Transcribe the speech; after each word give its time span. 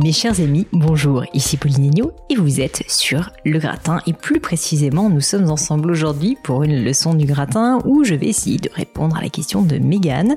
Mes 0.00 0.12
chers 0.12 0.40
amis, 0.40 0.64
bonjour, 0.70 1.24
ici 1.34 1.56
Pauline 1.56 1.90
et 2.30 2.36
vous 2.36 2.60
êtes 2.60 2.84
sur 2.86 3.32
Le 3.44 3.58
Gratin 3.58 3.98
et 4.06 4.12
plus 4.12 4.38
précisément 4.38 5.10
nous 5.10 5.20
sommes 5.20 5.50
ensemble 5.50 5.90
aujourd'hui 5.90 6.38
pour 6.44 6.62
une 6.62 6.84
leçon 6.84 7.14
du 7.14 7.26
gratin 7.26 7.80
où 7.84 8.04
je 8.04 8.14
vais 8.14 8.28
essayer 8.28 8.58
de 8.58 8.70
répondre 8.72 9.16
à 9.16 9.22
la 9.22 9.28
question 9.28 9.60
de 9.60 9.76
Megan 9.78 10.36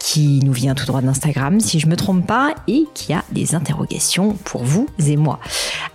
qui 0.00 0.40
nous 0.42 0.52
vient 0.52 0.74
tout 0.74 0.86
droit 0.86 1.00
d'Instagram 1.00 1.60
si 1.60 1.78
je 1.78 1.86
me 1.86 1.94
trompe 1.94 2.26
pas 2.26 2.56
et 2.66 2.86
qui 2.92 3.12
a 3.12 3.22
des 3.30 3.54
interrogations 3.54 4.32
pour 4.44 4.64
vous 4.64 4.88
et 5.06 5.16
moi. 5.16 5.38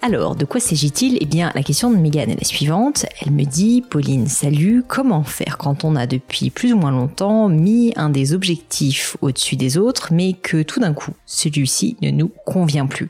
Alors, 0.06 0.36
de 0.36 0.44
quoi 0.44 0.60
s'agit-il? 0.60 1.18
Eh 1.22 1.26
bien, 1.26 1.52
la 1.56 1.64
question 1.64 1.90
de 1.90 1.96
Megan 1.96 2.30
est 2.30 2.38
la 2.38 2.44
suivante. 2.46 3.06
Elle 3.22 3.32
me 3.32 3.46
dit, 3.46 3.82
Pauline, 3.90 4.28
salut, 4.28 4.84
comment 4.86 5.24
faire 5.24 5.58
quand 5.58 5.86
on 5.86 5.96
a 5.96 6.08
depuis 6.08 6.50
plus 6.50 6.74
ou 6.74 6.78
moins 6.78 6.92
longtemps 6.92 7.48
mis 7.48 7.94
un 7.96 8.10
des 8.10 8.34
objectifs 8.34 9.16
au-dessus 9.22 9.56
des 9.56 9.78
autres, 9.78 10.10
mais 10.12 10.34
que 10.34 10.62
tout 10.62 10.82
d'un 10.82 10.94
coup, 10.94 11.14
celui-ci 11.26 11.96
ne 12.02 12.12
nous 12.12 12.30
convient 12.46 12.86
plus 12.94 13.10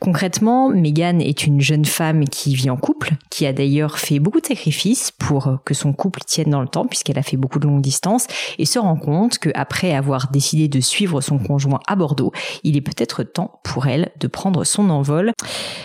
Concrètement, 0.00 0.68
Megan 0.68 1.20
est 1.20 1.46
une 1.46 1.60
jeune 1.60 1.84
femme 1.84 2.24
qui 2.24 2.54
vit 2.54 2.70
en 2.70 2.76
couple, 2.76 3.12
qui 3.30 3.46
a 3.46 3.52
d'ailleurs 3.52 3.98
fait 3.98 4.18
beaucoup 4.18 4.40
de 4.40 4.46
sacrifices 4.46 5.10
pour 5.10 5.58
que 5.64 5.74
son 5.74 5.92
couple 5.92 6.20
tienne 6.26 6.50
dans 6.50 6.60
le 6.60 6.68
temps, 6.68 6.86
puisqu'elle 6.86 7.18
a 7.18 7.22
fait 7.22 7.36
beaucoup 7.36 7.58
de 7.58 7.66
longues 7.66 7.82
distances, 7.82 8.26
et 8.58 8.64
se 8.64 8.78
rend 8.78 8.96
compte 8.96 9.38
qu'après 9.38 9.94
avoir 9.94 10.30
décidé 10.30 10.68
de 10.68 10.80
suivre 10.80 11.20
son 11.20 11.38
conjoint 11.38 11.80
à 11.86 11.96
Bordeaux, 11.96 12.32
il 12.62 12.76
est 12.76 12.80
peut-être 12.80 13.22
temps 13.22 13.60
pour 13.64 13.86
elle 13.86 14.10
de 14.20 14.26
prendre 14.26 14.64
son 14.64 14.90
envol. 14.90 15.32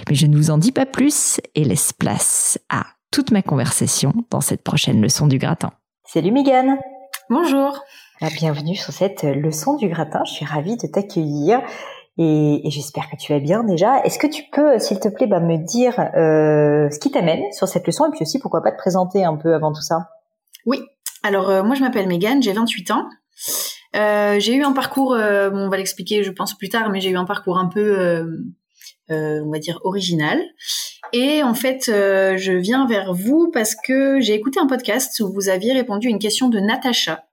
Mais 0.10 0.16
je 0.16 0.28
ne 0.28 0.36
vous 0.36 0.52
en 0.52 0.58
dis 0.58 0.72
pas 0.72 0.86
plus 0.86 1.40
et 1.56 1.64
laisse 1.64 1.94
place 1.94 2.60
à 2.70 2.86
toute 3.12 3.32
ma 3.32 3.42
conversation 3.42 4.14
dans 4.30 4.42
cette 4.42 4.64
prochaine 4.64 5.02
leçon 5.02 5.28
du 5.28 5.38
gratin. 5.38 5.72
Salut 6.06 6.32
Mégane 6.32 6.78
Bonjour 7.30 7.80
ah, 8.22 8.28
Bienvenue 8.36 8.76
sur 8.76 8.92
cette 8.92 9.24
leçon 9.24 9.78
du 9.78 9.88
gratin, 9.88 10.20
je 10.26 10.34
suis 10.34 10.46
ravie 10.46 10.76
de 10.76 10.88
t'accueillir. 10.88 11.62
Et, 12.22 12.62
j'espère 12.66 13.10
que 13.10 13.16
tu 13.16 13.32
vas 13.32 13.40
bien 13.40 13.64
déjà. 13.64 14.02
Est-ce 14.04 14.20
que 14.20 14.28
tu 14.28 14.44
peux, 14.52 14.78
s'il 14.78 15.00
te 15.00 15.08
plaît, 15.08 15.26
bah, 15.26 15.40
me 15.40 15.56
dire 15.58 15.98
euh, 15.98 16.90
ce 16.92 17.00
qui 17.00 17.12
t'amène 17.12 17.50
sur 17.54 17.68
cette 17.68 17.88
leçon 17.88 18.06
et 18.08 18.10
puis 18.12 18.24
aussi 18.24 18.40
pourquoi 18.40 18.62
pas 18.62 18.72
te 18.72 18.78
présenter 18.78 19.24
un 19.24 19.38
peu 19.38 19.54
avant 19.54 19.72
tout 19.72 19.82
ça? 19.82 20.10
Oui. 20.66 20.82
Alors 21.24 21.50
euh, 21.50 21.64
moi 21.64 21.76
je 21.76 21.82
m'appelle 21.82 22.08
Mégane, 22.08 22.44
j'ai 22.44 22.52
28 22.52 22.92
ans. 22.92 23.06
Euh, 23.96 24.40
j'ai 24.40 24.54
eu 24.54 24.64
un 24.64 24.74
parcours, 24.74 25.14
euh, 25.14 25.50
on 25.52 25.70
va 25.70 25.78
l'expliquer, 25.78 26.24
je 26.24 26.32
pense 26.32 26.58
plus 26.58 26.70
tard, 26.70 26.90
mais 26.90 27.02
j'ai 27.02 27.10
eu 27.10 27.18
un 27.18 27.26
parcours 27.26 27.58
un 27.58 27.68
peu, 27.68 28.00
euh, 28.00 28.26
euh 29.12 29.42
on 29.44 29.52
va 29.52 29.60
dire, 29.60 29.80
original. 29.84 30.40
Et 31.14 31.42
en 31.42 31.56
fait, 31.56 31.86
je 31.88 32.52
viens 32.52 32.86
vers 32.86 33.14
vous 33.14 33.50
parce 33.52 33.74
que 33.74 34.20
j'ai 34.20 34.36
écouté 34.36 34.60
un 34.60 34.68
podcast 34.68 35.20
où 35.22 35.32
vous 35.34 35.50
aviez 35.50 35.74
répondu 35.74 36.08
à 36.08 36.12
une 36.12 36.20
question 36.20 36.50
de 36.50 36.60
Natacha. 36.60 37.24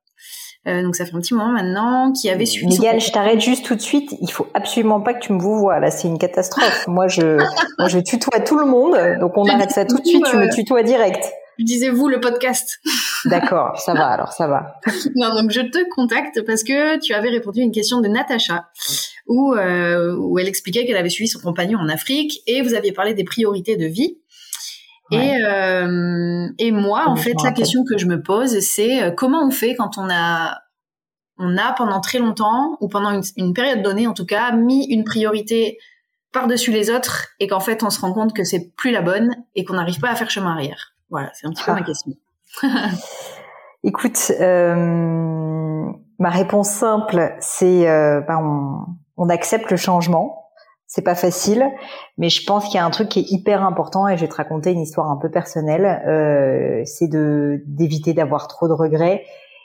Donc 0.67 0.97
ça 0.97 1.07
fait 1.07 1.15
un 1.15 1.21
petit 1.21 1.35
moment 1.35 1.53
maintenant, 1.53 2.13
qui 2.13 2.29
avait 2.29 2.47
suivi. 2.47 2.67
Miguel, 2.67 3.01
je 3.01 3.11
t'arrête 3.11 3.41
juste 3.41 3.65
tout 3.65 3.75
de 3.75 3.81
suite. 3.81 4.11
Il 4.21 4.31
faut 4.31 4.47
absolument 4.55 5.01
pas 5.01 5.15
que 5.15 5.21
tu 5.21 5.33
me 5.33 5.41
vous 5.41 5.59
vois 5.59 5.81
là, 5.81 5.91
c'est 5.91 6.09
une 6.09 6.19
catastrophe. 6.19 6.85
moi, 6.89 7.09
je, 7.09 7.37
moi, 7.79 7.89
je 7.89 7.99
tutoie 7.99 8.41
tout 8.41 8.59
le 8.59 8.67
monde, 8.67 8.97
donc 9.21 9.37
on 9.37 9.45
arrête 9.47 9.71
ça 9.71 9.85
tout 9.85 9.99
de 9.99 10.07
suite. 10.07 10.25
Tu 10.31 10.37
me 10.37 10.53
tutoies 10.53 10.83
direct. 10.83 11.25
Je 11.59 11.65
disais 11.65 11.89
vous 11.89 12.09
le 12.09 12.21
podcast. 12.21 12.81
D'accord, 13.25 13.79
ça 13.79 13.95
va 13.95 14.09
alors, 14.09 14.33
ça 14.33 14.47
va. 14.47 14.79
non, 15.15 15.35
donc 15.35 15.51
je 15.51 15.63
te 15.63 15.79
contacte 15.95 16.43
parce 16.47 16.63
que 16.63 16.99
tu 16.99 17.15
avais 17.15 17.31
répondu 17.31 17.61
à 17.61 17.63
une 17.63 17.73
question 17.73 18.01
de 18.01 18.09
Natacha 18.09 18.67
où, 19.27 19.55
euh, 19.55 20.15
où 20.17 20.39
elle 20.39 20.49
expliquait 20.49 20.85
qu'elle 20.87 20.97
avait 20.97 21.09
suivi 21.09 21.29
son 21.29 21.41
compagnon 21.41 21.79
en 21.79 21.89
Afrique 21.89 22.43
et 22.47 22.63
vous 22.63 22.75
aviez 22.75 22.93
parlé 22.93 23.15
des 23.15 23.25
priorités 23.25 23.77
de 23.77 23.87
vie. 23.87 24.19
Et, 25.13 25.37
euh, 25.45 26.49
et 26.59 26.73
moi, 26.73 27.05
en 27.07 27.17
fait, 27.17 27.35
la 27.45 27.53
question 27.53 27.85
que 27.85 27.97
je 27.97 28.07
me 28.07 28.23
pose, 28.23 28.59
c'est 28.61 29.03
euh, 29.03 29.11
comment 29.13 29.47
on 29.47 29.51
fait 29.51 29.77
quand 29.77 29.99
on 29.99 30.09
a, 30.11 30.59
on 31.39 31.57
a 31.57 31.73
pendant 31.73 32.01
très 32.01 32.19
longtemps, 32.19 32.77
ou 32.81 32.89
pendant 32.89 33.11
une, 33.11 33.23
une 33.37 33.55
période 33.55 33.83
donnée 33.83 34.07
en 34.07 34.15
tout 34.15 34.27
cas, 34.27 34.51
mis 34.53 34.87
une 34.87 35.05
priorité 35.05 35.79
par-dessus 36.33 36.71
les 36.71 36.91
autres 36.91 37.29
et 37.41 37.47
qu'en 37.47 37.61
fait 37.61 37.83
on 37.83 37.89
se 37.89 37.99
rend 37.99 38.13
compte 38.13 38.35
que 38.35 38.45
c'est 38.45 38.73
plus 38.77 38.91
la 38.91 39.01
bonne 39.01 39.35
et 39.55 39.65
qu'on 39.65 39.75
n'arrive 39.75 40.01
pas 40.01 40.11
à 40.11 40.15
faire 40.15 40.29
chemin 40.29 40.53
arrière. 40.53 40.93
Voilà, 41.11 41.31
c'est 41.33 41.47
un 41.47 41.51
petit 41.51 41.65
peu 41.65 41.73
ma 41.73 41.79
ah. 41.79 41.83
question. 41.83 42.13
Écoute, 43.85 44.33
euh, 44.41 44.75
ma 46.19 46.31
réponse 46.31 46.69
simple, 46.69 47.37
c'est 47.41 47.89
euh, 47.89 48.21
ben 48.21 48.39
on, 48.39 49.25
on, 49.25 49.29
accepte 49.29 49.71
le 49.71 49.77
changement. 49.77 50.46
C'est 50.89 51.03
pas 51.03 51.17
facile, 51.17 51.69
mais 52.17 52.29
je 52.29 52.47
pense 52.47 52.67
qu'il 52.67 52.77
y 52.77 52.79
a 52.79 52.85
un 52.85 52.91
truc 52.91 53.09
qui 53.09 53.19
est 53.19 53.31
hyper 53.33 53.65
important 53.65 54.07
et 54.07 54.17
je 54.17 54.23
vais 54.23 54.29
te 54.29 54.37
raconter 54.37 54.71
une 54.71 54.81
histoire 54.81 55.11
un 55.11 55.17
peu 55.17 55.29
personnelle. 55.31 55.85
Euh, 56.07 56.83
c'est 56.85 57.09
de 57.09 57.63
d'éviter 57.67 58.15
d'avoir 58.15 58.47
trop 58.47 58.69
de 58.69 58.73
regrets. 58.73 59.25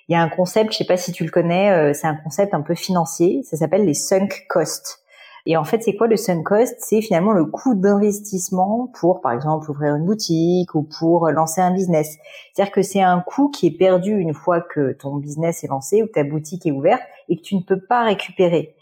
Il 0.09 0.13
y 0.13 0.15
a 0.15 0.21
un 0.21 0.29
concept, 0.29 0.73
je 0.73 0.77
sais 0.79 0.85
pas 0.85 0.97
si 0.97 1.11
tu 1.11 1.23
le 1.23 1.29
connais, 1.29 1.71
euh, 1.71 1.93
c'est 1.93 2.07
un 2.07 2.15
concept 2.15 2.55
un 2.55 2.61
peu 2.61 2.73
financier. 2.73 3.43
Ça 3.43 3.55
s'appelle 3.55 3.85
les 3.85 3.93
sunk 3.93 4.29
costs. 4.49 5.01
Et 5.45 5.57
en 5.57 5.63
fait, 5.63 5.81
c'est 5.81 5.95
quoi 5.95 6.07
le 6.07 6.17
sunk 6.17 6.43
cost? 6.43 6.75
C'est 6.79 7.01
finalement 7.01 7.33
le 7.33 7.45
coût 7.45 7.75
d'investissement 7.75 8.91
pour, 8.99 9.21
par 9.21 9.31
exemple, 9.31 9.69
ouvrir 9.71 9.95
une 9.95 10.05
boutique 10.05 10.75
ou 10.75 10.83
pour 10.83 11.29
lancer 11.29 11.61
un 11.61 11.71
business. 11.71 12.17
C'est-à-dire 12.53 12.71
que 12.71 12.81
c'est 12.81 13.01
un 13.01 13.21
coût 13.21 13.49
qui 13.49 13.67
est 13.67 13.77
perdu 13.77 14.11
une 14.11 14.33
fois 14.33 14.61
que 14.61 14.93
ton 14.93 15.15
business 15.15 15.63
est 15.63 15.67
lancé 15.67 16.03
ou 16.03 16.07
ta 16.07 16.23
boutique 16.23 16.65
est 16.65 16.71
ouverte 16.71 17.01
et 17.29 17.37
que 17.37 17.41
tu 17.41 17.55
ne 17.55 17.61
peux 17.61 17.79
pas 17.79 18.03
récupérer. 18.03 18.75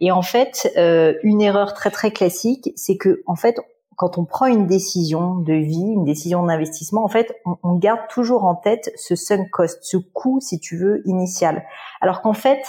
Et 0.00 0.10
en 0.10 0.22
fait, 0.22 0.72
euh, 0.76 1.14
une 1.22 1.40
erreur 1.40 1.74
très 1.74 1.90
très 1.90 2.10
classique, 2.10 2.72
c'est 2.76 2.96
que 2.96 3.22
en 3.26 3.36
fait, 3.36 3.56
quand 3.96 4.18
on 4.18 4.24
prend 4.24 4.46
une 4.46 4.66
décision 4.66 5.36
de 5.36 5.54
vie, 5.54 5.92
une 5.94 6.04
décision 6.04 6.44
d'investissement, 6.44 7.02
en 7.02 7.08
fait, 7.08 7.34
on, 7.46 7.56
on, 7.62 7.74
garde 7.76 8.00
toujours 8.10 8.44
en 8.44 8.54
tête 8.54 8.92
ce 8.96 9.16
sunk 9.16 9.48
cost, 9.50 9.78
ce 9.82 9.96
coût, 9.96 10.38
si 10.40 10.60
tu 10.60 10.76
veux, 10.76 11.00
initial. 11.06 11.64
Alors 12.02 12.20
qu'en 12.20 12.34
fait, 12.34 12.60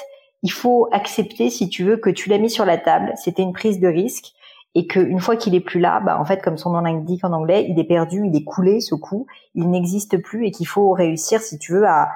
il 0.44 0.52
faut 0.52 0.88
accepter, 0.94 1.50
si 1.50 1.68
tu 1.68 1.84
veux, 1.84 1.98
que 1.98 2.10
tu 2.10 2.30
l'as 2.30 2.38
mis 2.38 2.50
sur 2.50 2.64
la 2.64 2.78
table. 2.78 3.12
C'était 3.18 3.44
une 3.44 3.54
prise 3.54 3.80
de 3.80 3.88
risque 3.88 4.34
et 4.76 4.86
qu'une 4.86 5.20
fois 5.20 5.36
qu'il 5.36 5.56
est 5.56 5.60
plus 5.60 5.80
là, 5.80 6.00
bah 6.00 6.20
en 6.20 6.26
fait, 6.26 6.42
comme 6.42 6.58
son 6.58 6.70
nom 6.70 6.82
l'indique 6.82 7.24
en 7.26 7.34
anglais, 7.34 7.66
il 7.68 7.80
est 7.80 7.88
perdu, 7.88 8.24
il 8.26 8.36
est 8.36 8.44
coulé 8.44 8.80
ce 8.80 8.94
coup, 8.96 9.26
il 9.56 9.70
n'existe 9.72 10.22
plus 10.22 10.46
et 10.46 10.52
qu'il 10.52 10.68
faut 10.68 10.92
réussir, 10.92 11.42
si 11.42 11.58
tu 11.58 11.74
veux, 11.74 11.88
à 11.88 12.10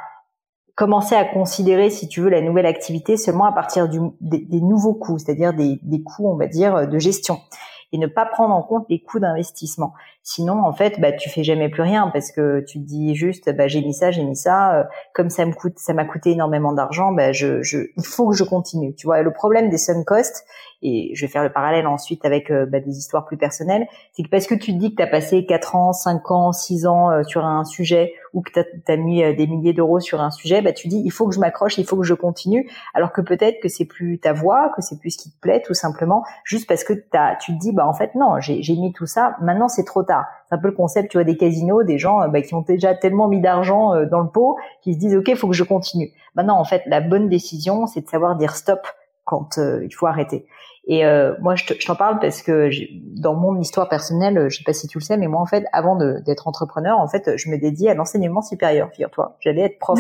commencer 0.82 1.14
à 1.14 1.26
considérer, 1.26 1.92
si 1.92 2.08
tu 2.08 2.22
veux, 2.22 2.30
la 2.32 2.42
nouvelle 2.42 2.66
activité 2.66 3.16
seulement 3.16 3.46
à 3.46 3.52
partir 3.52 3.88
des, 3.88 4.62
nouveaux 4.62 4.96
coûts, 4.96 5.20
c'est-à-dire 5.20 5.54
des, 5.54 5.80
des 5.84 6.02
coûts, 6.02 6.28
on 6.28 6.36
va 6.36 6.48
dire, 6.48 6.88
de 6.88 6.98
gestion 6.98 7.40
et 7.92 8.00
ne 8.00 8.08
pas 8.08 8.26
prendre 8.26 8.56
en 8.56 8.64
compte 8.64 8.88
les 8.90 9.00
coûts 9.00 9.20
d'investissement. 9.20 9.94
Sinon, 10.24 10.64
en 10.64 10.72
fait, 10.72 11.00
bah, 11.00 11.12
tu 11.12 11.30
fais 11.30 11.44
jamais 11.44 11.68
plus 11.68 11.82
rien 11.82 12.12
parce 12.14 12.32
que 12.32 12.60
tu 12.68 12.80
te 12.80 12.86
dis 12.86 13.16
juste, 13.16 13.52
bah, 13.56 13.68
j'ai 13.68 13.82
mis 13.82 13.94
ça, 13.94 14.12
j'ai 14.12 14.24
mis 14.24 14.36
ça, 14.36 14.76
euh, 14.76 14.84
comme 15.16 15.32
ça 15.32 15.48
me 15.48 15.52
coûte, 15.52 15.80
ça 15.80 15.94
m'a 15.94 16.06
coûté 16.06 16.32
énormément 16.32 16.74
d'argent, 16.74 17.12
bah, 17.12 17.32
je, 17.32 17.64
je, 17.64 17.80
il 17.98 18.06
faut 18.06 18.30
que 18.30 18.36
je 18.36 18.44
continue. 18.44 18.94
Tu 18.94 19.08
vois, 19.08 19.24
le 19.24 19.34
problème 19.34 19.70
des 19.70 19.80
sunk 19.80 20.04
costs, 20.06 20.46
et 20.84 21.12
je 21.16 21.26
vais 21.26 21.32
faire 21.32 21.44
le 21.44 21.52
parallèle 21.52 21.88
ensuite 21.88 22.24
avec 22.24 22.52
euh, 22.52 22.68
bah, 22.68 22.80
des 22.80 22.98
histoires 22.98 23.26
plus 23.26 23.38
personnelles, 23.38 23.88
c'est 24.14 24.22
que 24.24 24.30
parce 24.30 24.46
que 24.46 24.54
tu 24.54 24.74
te 24.74 24.78
dis 24.78 24.92
que 24.92 24.98
tu 24.98 25.04
as 25.04 25.08
passé 25.08 25.46
4 25.46 25.76
ans, 25.76 25.94
5 25.94 26.30
ans, 26.30 26.52
6 26.52 26.86
ans 26.86 27.10
euh, 27.10 27.24
sur 27.24 27.44
un 27.44 27.64
sujet 27.64 28.14
ou 28.34 28.42
que 28.42 28.52
tu 28.52 28.60
as, 28.92 28.98
mis 28.98 29.22
des 29.36 29.48
milliers 29.48 29.74
d'euros 29.74 30.00
sur 30.00 30.22
un 30.22 30.32
sujet, 30.32 30.62
bah, 30.62 30.72
tu 30.72 30.88
dis 30.88 31.02
il 31.04 31.12
faut 31.12 31.28
que 31.28 31.36
je 31.36 31.40
m'accroche, 31.40 31.78
il 31.80 31.86
faut 31.86 31.98
que 31.98 32.06
je 32.06 32.14
continue, 32.14 32.70
alors 32.94 33.12
que 33.12 33.22
peut-être 33.22 33.60
que 33.60 33.70
c'est 33.70 33.86
plus 33.86 34.20
ta 34.20 34.34
voix, 34.34 34.72
que 34.76 34.82
c'est 34.82 35.00
plus 35.00 35.12
ce 35.12 35.18
qui 35.18 35.32
te 35.32 35.40
plaît 35.40 35.62
tout 35.66 35.74
simplement, 35.74 36.24
juste 36.44 36.68
parce 36.68 36.84
que 36.84 36.94
as, 37.14 37.36
tu 37.38 37.54
te 37.54 37.60
dis 37.60 37.74
bah 37.74 37.88
en 37.88 37.94
fait 37.94 38.16
non, 38.16 38.40
j'ai 38.40 38.76
mis 38.76 38.94
tout 38.94 39.06
ça, 39.06 39.36
maintenant 39.42 39.68
c'est 39.68 39.84
trop 39.84 40.04
tard 40.04 40.11
tard. 40.14 40.26
C'est 40.48 40.56
un 40.56 40.58
peu 40.58 40.68
le 40.68 40.74
concept, 40.74 41.10
tu 41.12 41.18
vois, 41.18 41.24
des 41.24 41.38
casinos, 41.38 41.84
des 41.84 41.98
gens 41.98 42.28
bah, 42.30 42.42
qui 42.42 42.54
ont 42.54 42.62
déjà 42.62 42.94
tellement 42.96 43.28
mis 43.28 43.42
d'argent 43.42 44.06
dans 44.06 44.20
le 44.20 44.30
pot, 44.30 44.58
qui 44.82 44.94
se 44.94 45.00
disent 45.00 45.16
ok, 45.16 45.36
faut 45.36 45.48
que 45.48 45.56
je 45.56 45.64
continue. 45.64 46.12
Maintenant, 46.36 46.60
en 46.60 46.66
fait, 46.66 46.84
la 46.86 47.02
bonne 47.02 47.30
décision, 47.30 47.88
c'est 47.88 48.02
de 48.02 48.08
savoir 48.08 48.36
dire 48.36 48.56
stop 48.56 48.88
quand 49.26 49.58
il 49.58 49.94
faut 49.94 50.08
arrêter. 50.08 50.46
Et 50.86 51.06
euh, 51.06 51.36
moi, 51.40 51.56
je 51.56 51.86
t'en 51.86 51.96
parle 51.96 52.20
parce 52.20 52.42
que 52.42 52.70
dans 53.20 53.36
mon 53.36 53.60
histoire 53.60 53.88
personnelle, 53.88 54.50
je 54.50 54.58
sais 54.58 54.64
pas 54.64 54.74
si 54.74 54.88
tu 54.88 54.98
le 54.98 55.04
sais, 55.04 55.18
mais 55.18 55.28
moi, 55.28 55.40
en 55.40 55.46
fait, 55.46 55.66
avant 55.74 55.96
d'être 55.96 56.48
entrepreneur, 56.48 57.00
en 57.00 57.08
fait, 57.08 57.38
je 57.38 57.50
me 57.50 57.58
dédiais 57.58 57.92
à 57.92 57.94
l'enseignement 57.94 58.42
supérieur. 58.42 58.90
Figure-toi, 58.92 59.38
j'allais 59.40 59.62
être 59.62 59.80
prof. 59.80 60.00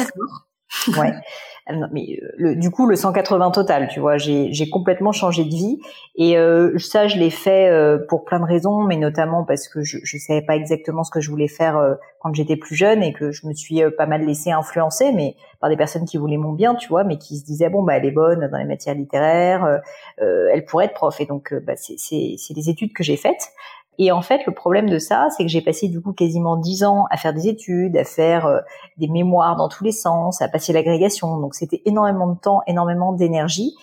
Ouais. 0.98 1.14
Euh, 1.72 1.88
mais 1.92 2.20
euh, 2.22 2.32
le, 2.38 2.56
du 2.56 2.72
coup, 2.72 2.88
le 2.88 2.96
180 2.96 3.52
total, 3.52 3.88
tu 3.88 4.00
vois, 4.00 4.18
j'ai 4.18 4.70
complètement 4.70 5.12
changé 5.12 5.44
de 5.44 5.50
vie. 5.50 5.80
Et 6.16 6.38
euh, 6.38 6.78
ça, 6.78 7.08
je 7.08 7.18
l'ai 7.18 7.30
fait 7.30 7.70
euh, 7.70 7.98
pour 8.10 8.26
plein 8.26 8.40
de 8.40 8.46
raisons, 8.46 8.84
mais 8.84 8.98
notamment 8.98 9.44
parce 9.44 9.68
que 9.68 9.84
je 9.84 9.98
ne 9.98 10.20
savais 10.20 10.42
pas 10.42 10.56
exactement 10.56 11.04
ce 11.04 11.12
que 11.12 11.22
je 11.22 11.30
voulais 11.30 11.48
faire 11.48 11.80
quand 12.20 12.34
j'étais 12.34 12.56
plus 12.56 12.76
jeune 12.76 13.04
et 13.04 13.14
que 13.14 13.32
je 13.32 13.48
me 13.48 13.54
suis 13.54 13.82
pas 13.98 14.06
mal 14.06 14.26
laissé 14.26 14.52
influencer, 14.52 15.12
mais 15.12 15.36
par 15.60 15.70
des 15.70 15.78
personnes 15.78 16.06
qui 16.06 16.18
voulaient 16.18 16.38
mon 16.38 16.54
bien, 16.54 16.76
tu 16.76 16.88
vois, 16.90 17.04
mais 17.04 17.18
qui 17.18 17.38
se 17.38 17.46
disaient 17.46 17.70
bon 17.70 17.84
bah 17.84 17.98
elle 17.98 18.06
est 18.06 18.12
bonne 18.12 18.48
dans 18.48 18.58
les 18.58 18.66
matières 18.66 18.96
littéraires, 18.96 19.82
elle 20.18 20.66
pourrait 20.66 20.86
être 20.86 20.94
prof. 20.94 21.20
Et 21.20 21.26
donc 21.26 21.54
bah, 21.66 21.74
c'est 21.76 22.54
des 22.54 22.70
études 22.70 22.94
que 22.94 23.04
j'ai 23.04 23.18
faites. 23.18 23.52
Et 24.04 24.12
en 24.12 24.24
fait, 24.24 24.48
le 24.48 24.52
problème 24.52 24.90
de 24.90 24.98
ça, 24.98 25.28
c'est 25.30 25.44
que 25.44 25.50
j'ai 25.50 25.62
passé 25.62 25.88
du 25.88 26.02
coup 26.02 26.12
quasiment 26.12 26.58
dix 26.58 26.84
ans 26.84 27.06
à 27.12 27.18
faire 27.18 27.36
des 27.36 27.48
études, 27.48 27.96
à 27.96 28.04
faire 28.04 28.48
euh, 28.48 28.58
des 28.98 29.08
mémoires 29.08 29.56
dans 29.56 29.70
tous 29.70 29.84
les 29.84 29.92
sens, 29.92 30.42
à 30.42 30.48
passer 30.48 30.74
l'agrégation. 30.74 31.38
Donc 31.38 31.54
c'était 31.54 31.84
énormément 31.86 32.26
de 32.26 32.40
temps, 32.40 32.62
énormément 32.66 33.14
d'énergie, 33.14 33.76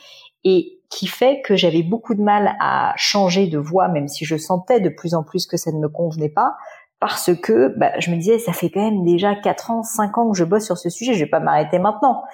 et 0.42 0.80
qui 0.90 1.06
fait 1.06 1.40
que 1.42 1.54
j'avais 1.54 1.84
beaucoup 1.84 2.16
de 2.16 2.20
mal 2.20 2.56
à 2.58 2.94
changer 2.96 3.46
de 3.46 3.58
voie, 3.58 3.86
même 3.86 4.08
si 4.08 4.24
je 4.24 4.36
sentais 4.36 4.80
de 4.80 4.88
plus 4.88 5.14
en 5.14 5.22
plus 5.22 5.46
que 5.46 5.56
ça 5.56 5.70
ne 5.70 5.78
me 5.78 5.88
convenait 5.88 6.28
pas, 6.28 6.56
parce 6.98 7.30
que 7.40 7.72
bah, 7.78 7.92
je 8.00 8.10
me 8.10 8.16
disais, 8.16 8.40
ça 8.40 8.52
fait 8.52 8.70
quand 8.70 8.82
même 8.82 9.04
déjà 9.04 9.36
quatre 9.36 9.70
ans, 9.70 9.84
cinq 9.84 10.18
ans 10.18 10.32
que 10.32 10.36
je 10.36 10.42
bosse 10.42 10.64
sur 10.64 10.78
ce 10.78 10.90
sujet, 10.90 11.14
je 11.14 11.20
vais 11.20 11.30
pas 11.30 11.38
m'arrêter 11.38 11.78
maintenant. 11.78 12.24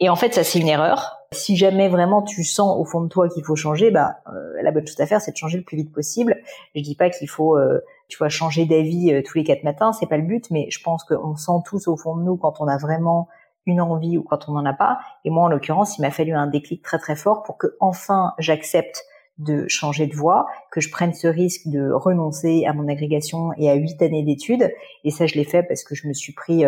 Et 0.00 0.08
en 0.08 0.16
fait, 0.16 0.34
ça 0.34 0.42
c'est 0.42 0.58
une 0.58 0.66
erreur. 0.66 1.18
Si 1.30 1.56
jamais 1.56 1.88
vraiment 1.88 2.22
tu 2.22 2.42
sens 2.42 2.76
au 2.76 2.84
fond 2.84 3.02
de 3.02 3.08
toi 3.08 3.28
qu'il 3.28 3.44
faut 3.44 3.54
changer, 3.54 3.92
bah 3.92 4.16
euh, 4.26 4.51
la 4.62 4.70
bonne 4.70 4.86
chose 4.86 5.00
à 5.00 5.06
faire, 5.06 5.20
c'est 5.20 5.32
de 5.32 5.36
changer 5.36 5.58
le 5.58 5.64
plus 5.64 5.76
vite 5.76 5.92
possible. 5.92 6.36
Je 6.74 6.82
dis 6.82 6.94
pas 6.94 7.10
qu'il 7.10 7.28
faut, 7.28 7.56
euh, 7.56 7.80
tu 8.08 8.18
vois, 8.18 8.28
changer 8.28 8.64
d'avis 8.64 9.12
euh, 9.12 9.22
tous 9.24 9.38
les 9.38 9.44
quatre 9.44 9.64
matins, 9.64 9.92
c'est 9.92 10.06
pas 10.06 10.16
le 10.16 10.24
but, 10.24 10.50
mais 10.50 10.68
je 10.70 10.82
pense 10.82 11.04
qu'on 11.04 11.36
sent 11.36 11.62
tous 11.66 11.88
au 11.88 11.96
fond 11.96 12.16
de 12.16 12.22
nous 12.22 12.36
quand 12.36 12.60
on 12.60 12.68
a 12.68 12.76
vraiment 12.76 13.28
une 13.66 13.80
envie 13.80 14.18
ou 14.18 14.22
quand 14.22 14.48
on 14.48 14.52
n'en 14.52 14.64
a 14.64 14.72
pas. 14.72 14.98
Et 15.24 15.30
moi, 15.30 15.44
en 15.44 15.48
l'occurrence, 15.48 15.98
il 15.98 16.02
m'a 16.02 16.10
fallu 16.10 16.32
un 16.32 16.46
déclic 16.46 16.82
très 16.82 16.98
très 16.98 17.16
fort 17.16 17.42
pour 17.42 17.58
que 17.58 17.68
enfin 17.80 18.32
j'accepte 18.38 19.04
de 19.38 19.66
changer 19.68 20.06
de 20.06 20.14
voie, 20.14 20.46
que 20.70 20.80
je 20.80 20.90
prenne 20.90 21.14
ce 21.14 21.26
risque 21.26 21.66
de 21.66 21.90
renoncer 21.90 22.64
à 22.66 22.72
mon 22.72 22.86
agrégation 22.88 23.50
et 23.56 23.70
à 23.70 23.74
huit 23.74 24.00
années 24.02 24.22
d'études. 24.22 24.70
Et 25.04 25.10
ça, 25.10 25.26
je 25.26 25.34
l'ai 25.34 25.44
fait 25.44 25.62
parce 25.62 25.84
que 25.84 25.94
je 25.94 26.06
me 26.06 26.12
suis 26.12 26.32
pris 26.32 26.64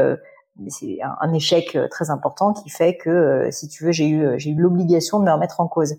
c'est 0.69 0.99
un, 1.03 1.33
échec 1.33 1.75
euh, 1.75 1.89
très 1.89 2.11
important 2.11 2.53
qui 2.53 2.71
fait 2.71 2.97
que, 2.97 3.11
euh, 3.11 3.51
si 3.51 3.69
tu 3.69 3.85
veux, 3.85 3.93
j'ai 3.93 4.07
eu, 4.07 4.25
euh, 4.25 4.35
j'ai 4.39 4.51
eu 4.51 4.55
l'obligation 4.55 5.19
de 5.19 5.25
me 5.25 5.33
remettre 5.33 5.61
en 5.61 5.67
cause. 5.67 5.97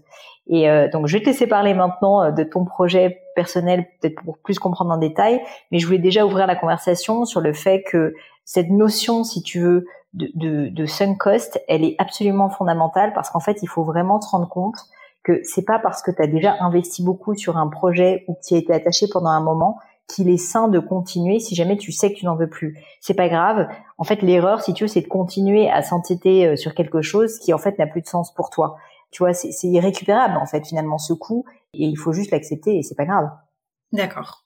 Et 0.48 0.68
donc, 0.94 1.08
je 1.08 1.18
vais 1.18 1.24
te 1.24 1.26
laisser 1.26 1.48
parler 1.48 1.74
maintenant 1.74 2.32
de 2.32 2.44
ton 2.44 2.66
projet 2.66 3.24
personnel, 3.36 3.88
peut-être 4.00 4.22
pour 4.22 4.38
plus 4.38 4.60
comprendre 4.60 4.92
en 4.92 4.98
détail, 4.98 5.42
mais 5.72 5.80
je 5.80 5.88
voulais 5.88 5.98
déjà 5.98 6.24
ouvrir 6.24 6.46
la 6.46 6.56
conversation 6.56 7.26
sur 7.26 7.42
le 7.42 7.52
fait 7.52 7.82
que 7.82 8.14
cette 8.44 8.70
notion, 8.70 9.24
si 9.24 9.42
tu 9.42 9.60
veux, 9.60 9.88
de, 10.14 10.30
de, 10.36 10.68
de 10.70 10.86
sunk 10.86 11.16
cost, 11.16 11.60
elle 11.68 11.84
est 11.84 11.96
absolument 11.98 12.52
fondamentale 12.52 13.12
parce 13.14 13.32
qu'en 13.32 13.40
fait, 13.40 13.64
il 13.64 13.68
faut 13.68 13.84
vraiment 13.84 14.20
te 14.20 14.28
rendre 14.28 14.48
compte 14.48 14.78
que 15.24 15.42
c'est 15.44 15.66
pas 15.66 15.80
parce 15.80 16.04
que 16.04 16.12
tu 16.12 16.22
as 16.22 16.28
déjà 16.28 16.56
investi 16.60 17.04
beaucoup 17.04 17.34
sur 17.34 17.58
un 17.58 17.68
projet 17.68 18.24
ou 18.28 18.36
que 18.36 18.42
tu 18.48 18.54
as 18.54 18.58
été 18.58 18.72
attaché 18.72 19.08
pendant 19.12 19.32
un 19.32 19.42
moment 19.42 19.80
qu'il 20.08 20.30
est 20.30 20.38
sain 20.38 20.68
de 20.68 20.80
continuer 20.80 21.40
si 21.40 21.56
jamais 21.56 21.78
tu 21.78 21.92
sais 21.92 22.14
que 22.14 22.18
tu 22.18 22.26
n'en 22.26 22.36
veux 22.36 22.50
plus. 22.50 22.78
C'est 23.02 23.14
pas 23.14 23.30
grave. 23.30 23.68
En 23.98 24.04
fait, 24.04 24.22
l'erreur, 24.22 24.62
si 24.62 24.74
tu 24.74 24.84
veux, 24.84 24.88
c'est 24.88 25.02
de 25.02 25.08
continuer 25.08 25.70
à 25.70 25.82
s'entêter 25.82 26.46
euh, 26.46 26.56
sur 26.56 26.76
quelque 26.76 27.02
chose 27.02 27.40
qui 27.40 27.54
en 27.54 27.58
fait 27.58 27.80
n'a 27.80 27.88
plus 27.88 28.02
de 28.02 28.08
sens 28.08 28.34
pour 28.34 28.50
toi. 28.50 28.78
Tu 29.12 29.24
vois, 29.24 29.34
c'est 29.34 29.68
irrécupérable 29.68 30.38
en 30.38 30.46
fait 30.46 30.66
finalement 30.66 30.98
ce 30.98 31.14
coup 31.14 31.46
et 31.74 31.86
il 31.86 31.96
faut 31.96 32.12
juste 32.12 32.32
l'accepter 32.32 32.78
et 32.78 32.84
c'est 32.84 32.96
pas 32.96 33.06
grave. 33.06 33.30
D'accord. 33.94 34.46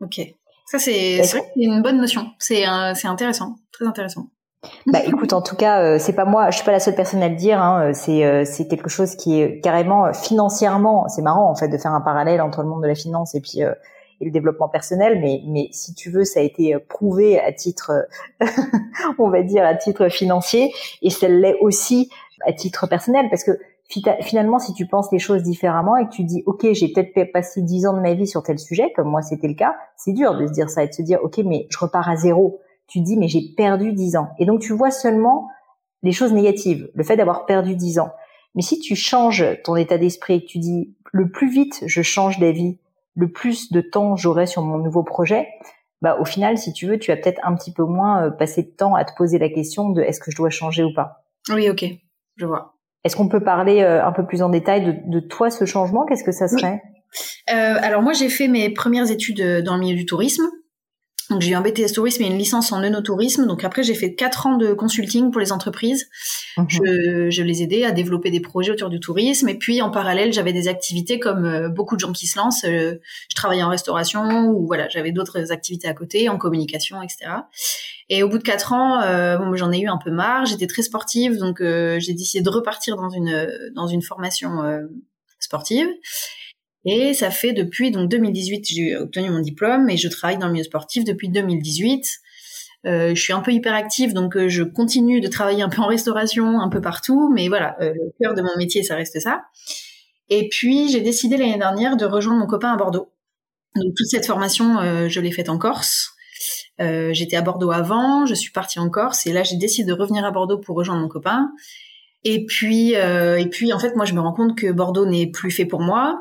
Ok. 0.00 0.20
Ça 0.66 0.78
c'est 0.78 1.20
une 1.56 1.82
bonne 1.82 1.98
notion. 1.98 2.30
C'est 2.38 2.64
c'est 2.94 3.08
intéressant, 3.08 3.56
très 3.72 3.86
intéressant. 3.86 4.28
Bah 4.86 5.00
écoute, 5.04 5.32
en 5.32 5.42
tout 5.42 5.56
cas, 5.56 5.82
euh, 5.82 5.98
c'est 5.98 6.14
pas 6.14 6.24
moi, 6.24 6.50
je 6.50 6.56
suis 6.56 6.64
pas 6.64 6.72
la 6.72 6.80
seule 6.80 6.94
personne 6.94 7.22
à 7.22 7.28
le 7.28 7.36
dire. 7.36 7.60
Hein, 7.60 7.92
c'est 7.92 8.24
euh, 8.24 8.44
c'est 8.46 8.66
quelque 8.66 8.88
chose 8.88 9.14
qui 9.14 9.40
est 9.40 9.60
carrément 9.60 10.12
financièrement, 10.14 11.08
c'est 11.08 11.22
marrant 11.22 11.50
en 11.50 11.54
fait 11.54 11.68
de 11.68 11.76
faire 11.76 11.92
un 11.92 12.00
parallèle 12.00 12.40
entre 12.40 12.62
le 12.62 12.68
monde 12.68 12.82
de 12.82 12.88
la 12.88 12.94
finance 12.94 13.34
et 13.34 13.40
puis 13.40 13.60
et 14.24 14.26
le 14.26 14.30
développement 14.30 14.68
personnel, 14.68 15.20
mais, 15.20 15.42
mais 15.46 15.68
si 15.72 15.94
tu 15.94 16.10
veux, 16.10 16.24
ça 16.24 16.40
a 16.40 16.42
été 16.42 16.74
euh, 16.74 16.78
prouvé 16.88 17.38
à 17.38 17.52
titre, 17.52 17.92
euh, 18.42 18.46
on 19.18 19.28
va 19.28 19.42
dire, 19.42 19.64
à 19.64 19.74
titre 19.74 20.08
financier, 20.08 20.72
et 21.02 21.10
ça 21.10 21.28
l'est 21.28 21.58
aussi 21.60 22.08
à 22.46 22.52
titre 22.52 22.86
personnel, 22.86 23.28
parce 23.30 23.44
que 23.44 23.52
finalement, 24.22 24.58
si 24.58 24.72
tu 24.72 24.86
penses 24.86 25.12
les 25.12 25.18
choses 25.18 25.42
différemment 25.42 25.96
et 25.96 26.06
que 26.06 26.10
tu 26.10 26.24
dis, 26.24 26.42
ok, 26.46 26.72
j'ai 26.72 26.88
peut-être 26.88 27.32
passé 27.32 27.62
dix 27.62 27.86
ans 27.86 27.92
de 27.92 28.00
ma 28.00 28.14
vie 28.14 28.26
sur 28.26 28.42
tel 28.42 28.58
sujet, 28.58 28.92
comme 28.96 29.08
moi 29.08 29.22
c'était 29.22 29.46
le 29.46 29.54
cas, 29.54 29.76
c'est 29.96 30.12
dur 30.12 30.36
de 30.36 30.46
se 30.46 30.52
dire 30.52 30.70
ça 30.70 30.84
et 30.84 30.88
de 30.88 30.92
se 30.92 31.02
dire, 31.02 31.20
ok, 31.22 31.38
mais 31.44 31.66
je 31.70 31.78
repars 31.78 32.08
à 32.08 32.16
zéro. 32.16 32.60
Tu 32.86 33.00
dis, 33.00 33.16
mais 33.16 33.28
j'ai 33.28 33.42
perdu 33.56 33.92
dix 33.92 34.16
ans. 34.16 34.28
Et 34.38 34.46
donc 34.46 34.60
tu 34.60 34.72
vois 34.72 34.90
seulement 34.90 35.48
les 36.02 36.12
choses 36.12 36.32
négatives, 36.32 36.90
le 36.94 37.04
fait 37.04 37.16
d'avoir 37.16 37.46
perdu 37.46 37.76
dix 37.76 37.98
ans. 37.98 38.10
Mais 38.54 38.62
si 38.62 38.78
tu 38.78 38.94
changes 38.94 39.44
ton 39.64 39.76
état 39.76 39.98
d'esprit 39.98 40.34
et 40.34 40.40
que 40.40 40.46
tu 40.46 40.58
dis, 40.58 40.94
le 41.12 41.30
plus 41.30 41.50
vite 41.50 41.84
je 41.86 42.02
change 42.02 42.38
d'avis, 42.38 42.78
le 43.14 43.30
plus 43.30 43.72
de 43.72 43.80
temps 43.80 44.16
j'aurai 44.16 44.46
sur 44.46 44.62
mon 44.62 44.78
nouveau 44.78 45.02
projet, 45.02 45.48
bah 46.04 46.18
au 46.20 46.24
final, 46.24 46.58
si 46.58 46.72
tu 46.72 46.86
veux, 46.86 46.98
tu 46.98 47.10
vas 47.10 47.16
peut-être 47.16 47.40
un 47.44 47.54
petit 47.54 47.72
peu 47.72 47.84
moins 47.84 48.26
euh, 48.26 48.30
passer 48.30 48.62
de 48.62 48.68
temps 48.68 48.94
à 48.94 49.04
te 49.04 49.12
poser 49.16 49.38
la 49.38 49.48
question 49.48 49.88
de 49.88 50.02
est-ce 50.02 50.20
que 50.20 50.30
je 50.30 50.36
dois 50.36 50.50
changer 50.50 50.84
ou 50.84 50.92
pas. 50.92 51.24
Oui, 51.48 51.70
ok, 51.70 51.84
je 52.36 52.46
vois. 52.46 52.74
Est-ce 53.04 53.16
qu'on 53.16 53.28
peut 53.28 53.42
parler 53.42 53.82
euh, 53.82 54.04
un 54.04 54.12
peu 54.12 54.26
plus 54.26 54.42
en 54.42 54.50
détail 54.50 55.02
de, 55.06 55.20
toi 55.20 55.50
ce 55.50 55.64
changement? 55.64 56.04
Qu'est-ce 56.04 56.24
que 56.24 56.32
ça 56.32 56.46
serait? 56.46 56.82
Euh, 57.50 57.74
Alors 57.80 58.02
moi, 58.02 58.12
j'ai 58.12 58.28
fait 58.28 58.48
mes 58.48 58.68
premières 58.70 59.10
études 59.10 59.62
dans 59.62 59.74
le 59.74 59.80
milieu 59.80 59.96
du 59.96 60.04
tourisme. 60.04 60.44
Donc 61.30 61.40
j'ai 61.40 61.52
eu 61.52 61.54
un 61.54 61.62
BTS 61.62 61.92
tourisme 61.94 62.22
et 62.22 62.26
une 62.26 62.36
licence 62.36 62.72
en 62.72 62.82
œnotourisme. 62.82 63.46
Donc 63.46 63.64
après 63.64 63.82
j'ai 63.82 63.94
fait 63.94 64.14
quatre 64.14 64.46
ans 64.46 64.56
de 64.56 64.74
consulting 64.74 65.30
pour 65.30 65.40
les 65.40 65.52
entreprises. 65.52 66.08
Mhm. 66.58 66.66
Je, 66.68 67.30
je, 67.30 67.42
les 67.42 67.62
aidais 67.62 67.84
à 67.84 67.92
développer 67.92 68.30
des 68.30 68.40
projets 68.40 68.72
autour 68.72 68.90
du 68.90 69.00
tourisme. 69.00 69.48
Et 69.48 69.56
puis 69.56 69.80
en 69.80 69.90
parallèle 69.90 70.32
j'avais 70.32 70.52
des 70.52 70.68
activités 70.68 71.18
comme 71.18 71.46
euh, 71.46 71.68
beaucoup 71.68 71.96
de 71.96 72.00
gens 72.00 72.12
qui 72.12 72.26
se 72.26 72.38
lancent. 72.38 72.64
Euh, 72.64 73.00
je 73.30 73.34
travaillais 73.34 73.62
en 73.62 73.70
restauration 73.70 74.48
ou 74.48 74.66
voilà 74.66 74.88
j'avais 74.88 75.12
d'autres 75.12 75.50
activités 75.50 75.88
à 75.88 75.94
côté, 75.94 76.28
en 76.28 76.36
communication, 76.36 77.00
etc. 77.02 77.30
Et 78.10 78.22
au 78.22 78.28
bout 78.28 78.38
de 78.38 78.42
quatre 78.42 78.74
ans, 78.74 79.00
euh, 79.00 79.38
bon, 79.38 79.54
j'en 79.56 79.72
ai 79.72 79.80
eu 79.80 79.88
un 79.88 79.98
peu 79.98 80.10
marre. 80.10 80.44
J'étais 80.44 80.66
très 80.66 80.82
sportive, 80.82 81.38
donc 81.38 81.60
j'ai 81.60 82.12
décidé 82.12 82.42
de 82.42 82.50
repartir 82.50 82.96
dans 82.96 83.08
une 83.08 83.48
dans 83.74 83.86
une 83.86 84.02
formation 84.02 84.62
sportive. 85.40 85.88
Et 86.84 87.14
ça 87.14 87.30
fait 87.30 87.52
depuis 87.52 87.90
donc 87.90 88.10
2018, 88.10 88.66
j'ai 88.68 88.96
obtenu 88.96 89.30
mon 89.30 89.40
diplôme 89.40 89.88
et 89.88 89.96
je 89.96 90.08
travaille 90.08 90.38
dans 90.38 90.46
le 90.46 90.52
milieu 90.52 90.64
sportif 90.64 91.04
depuis 91.04 91.28
2018. 91.28 92.20
Euh, 92.86 93.14
je 93.14 93.20
suis 93.20 93.32
un 93.32 93.40
peu 93.40 93.52
hyperactive, 93.52 94.12
donc 94.12 94.36
euh, 94.36 94.48
je 94.48 94.62
continue 94.62 95.22
de 95.22 95.28
travailler 95.28 95.62
un 95.62 95.70
peu 95.70 95.80
en 95.80 95.86
restauration, 95.86 96.60
un 96.60 96.68
peu 96.68 96.82
partout, 96.82 97.32
mais 97.32 97.48
voilà, 97.48 97.76
euh, 97.80 97.94
le 97.94 98.12
cœur 98.20 98.34
de 98.34 98.42
mon 98.42 98.54
métier, 98.58 98.82
ça 98.82 98.94
reste 98.94 99.18
ça. 99.20 99.44
Et 100.28 100.48
puis 100.50 100.90
j'ai 100.90 101.00
décidé 101.00 101.38
l'année 101.38 101.58
dernière 101.58 101.96
de 101.96 102.04
rejoindre 102.04 102.40
mon 102.40 102.46
copain 102.46 102.72
à 102.72 102.76
Bordeaux. 102.76 103.10
Donc 103.76 103.94
toute 103.96 104.06
cette 104.06 104.26
formation, 104.26 104.78
euh, 104.80 105.08
je 105.08 105.20
l'ai 105.20 105.32
faite 105.32 105.48
en 105.48 105.58
Corse. 105.58 106.10
J'étais 106.78 107.36
à 107.36 107.42
Bordeaux 107.42 107.70
avant, 107.70 108.26
je 108.26 108.34
suis 108.34 108.50
partie 108.50 108.80
en 108.80 108.90
Corse 108.90 109.26
et 109.26 109.32
là 109.32 109.44
j'ai 109.44 109.56
décidé 109.56 109.86
de 109.86 109.92
revenir 109.92 110.24
à 110.24 110.32
Bordeaux 110.32 110.58
pour 110.58 110.76
rejoindre 110.76 111.00
mon 111.02 111.08
copain. 111.08 111.52
Et 112.24 112.44
puis, 112.46 112.94
et 112.94 113.48
puis 113.50 113.72
en 113.72 113.78
fait, 113.78 113.94
moi 113.94 114.04
je 114.04 114.12
me 114.12 114.20
rends 114.20 114.32
compte 114.32 114.58
que 114.58 114.72
Bordeaux 114.72 115.06
n'est 115.06 115.28
plus 115.28 115.52
fait 115.52 115.66
pour 115.66 115.80
moi 115.80 116.20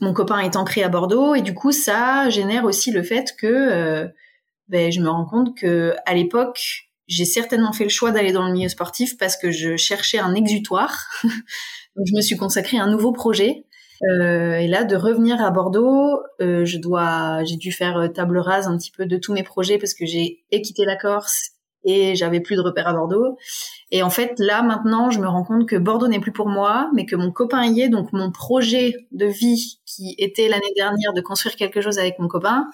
mon 0.00 0.12
copain 0.12 0.40
est 0.40 0.56
ancré 0.56 0.82
à 0.82 0.88
Bordeaux 0.88 1.34
et 1.34 1.40
du 1.40 1.54
coup 1.54 1.72
ça 1.72 2.28
génère 2.28 2.64
aussi 2.64 2.90
le 2.90 3.02
fait 3.02 3.34
que 3.38 3.46
euh, 3.46 4.08
ben, 4.68 4.92
je 4.92 5.00
me 5.00 5.08
rends 5.08 5.24
compte 5.24 5.56
que 5.56 5.94
à 6.04 6.14
l'époque 6.14 6.88
j'ai 7.06 7.24
certainement 7.24 7.72
fait 7.72 7.84
le 7.84 7.90
choix 7.90 8.10
d'aller 8.10 8.32
dans 8.32 8.46
le 8.46 8.52
milieu 8.52 8.68
sportif 8.68 9.16
parce 9.16 9.36
que 9.36 9.50
je 9.50 9.76
cherchais 9.76 10.18
un 10.18 10.34
exutoire. 10.34 11.06
Donc 11.22 12.06
je 12.06 12.16
me 12.16 12.20
suis 12.20 12.36
consacrée 12.36 12.78
à 12.78 12.82
un 12.82 12.90
nouveau 12.90 13.12
projet. 13.12 13.64
Euh, 14.10 14.56
et 14.56 14.66
là 14.66 14.84
de 14.84 14.94
revenir 14.94 15.40
à 15.40 15.50
Bordeaux 15.50 16.20
euh, 16.42 16.66
je 16.66 16.76
dois 16.76 17.42
j'ai 17.44 17.56
dû 17.56 17.72
faire 17.72 18.10
table 18.14 18.36
rase 18.36 18.66
un 18.66 18.76
petit 18.76 18.90
peu 18.90 19.06
de 19.06 19.16
tous 19.16 19.32
mes 19.32 19.42
projets 19.42 19.78
parce 19.78 19.94
que 19.94 20.04
j'ai 20.04 20.44
quitté 20.50 20.84
la 20.84 20.96
Corse 20.96 21.52
et 21.86 22.16
j'avais 22.16 22.40
plus 22.40 22.56
de 22.56 22.60
repères 22.60 22.88
à 22.88 22.92
Bordeaux. 22.92 23.38
Et 23.92 24.02
en 24.02 24.10
fait, 24.10 24.34
là, 24.38 24.62
maintenant, 24.62 25.10
je 25.10 25.20
me 25.20 25.28
rends 25.28 25.44
compte 25.44 25.68
que 25.68 25.76
Bordeaux 25.76 26.08
n'est 26.08 26.18
plus 26.18 26.32
pour 26.32 26.48
moi, 26.48 26.90
mais 26.94 27.06
que 27.06 27.14
mon 27.14 27.30
copain 27.30 27.64
y 27.64 27.80
est. 27.80 27.88
Donc, 27.88 28.12
mon 28.12 28.32
projet 28.32 29.06
de 29.12 29.26
vie 29.26 29.78
qui 29.86 30.16
était 30.18 30.48
l'année 30.48 30.72
dernière 30.76 31.12
de 31.14 31.20
construire 31.20 31.54
quelque 31.54 31.80
chose 31.80 31.98
avec 31.98 32.18
mon 32.18 32.26
copain 32.26 32.66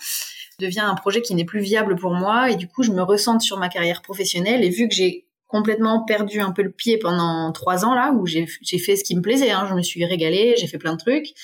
devient 0.59 0.81
un 0.81 0.95
projet 0.95 1.21
qui 1.21 1.35
n'est 1.35 1.45
plus 1.45 1.61
viable 1.61 1.95
pour 1.97 2.15
moi. 2.15 2.51
Et 2.51 2.57
du 2.57 2.67
coup, 2.67 2.83
je 2.83 2.91
me 2.91 3.03
ressente 3.03 3.43
sur 3.43 3.59
ma 3.59 3.69
carrière 3.69 4.01
professionnelle. 4.01 4.65
Et 4.65 4.71
vu 4.71 4.89
que 4.89 4.95
j'ai 4.95 5.27
complètement 5.47 6.03
perdu 6.03 6.41
un 6.41 6.53
peu 6.53 6.63
le 6.63 6.73
pied 6.73 6.97
pendant 6.97 7.53
trois 7.53 7.85
ans 7.85 7.95
là, 7.95 8.13
où 8.13 8.27
j'ai 8.27 8.47
fait 8.47 8.97
ce 8.97 9.05
qui 9.05 9.15
me 9.15 9.21
plaisait, 9.21 9.51
hein, 9.51 9.67
je 9.69 9.75
me 9.75 9.83
suis 9.83 10.07
régalée, 10.07 10.55
j'ai 10.57 10.67
fait 10.67 10.79
plein 10.79 10.95
de 10.95 10.99
trucs. 10.99 11.35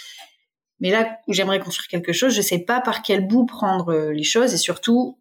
Mais 0.81 0.91
là 0.91 1.19
où 1.27 1.35
j'aimerais 1.35 1.59
construire 1.59 1.89
quelque 1.89 2.15
chose, 2.15 2.33
je 2.33 2.41
sais 2.41 2.61
pas 2.61 2.81
par 2.81 3.03
quel 3.03 3.27
bout 3.27 3.45
prendre 3.45 4.11
les 4.11 4.23
choses 4.23 4.55
et 4.55 4.57
surtout 4.57 5.19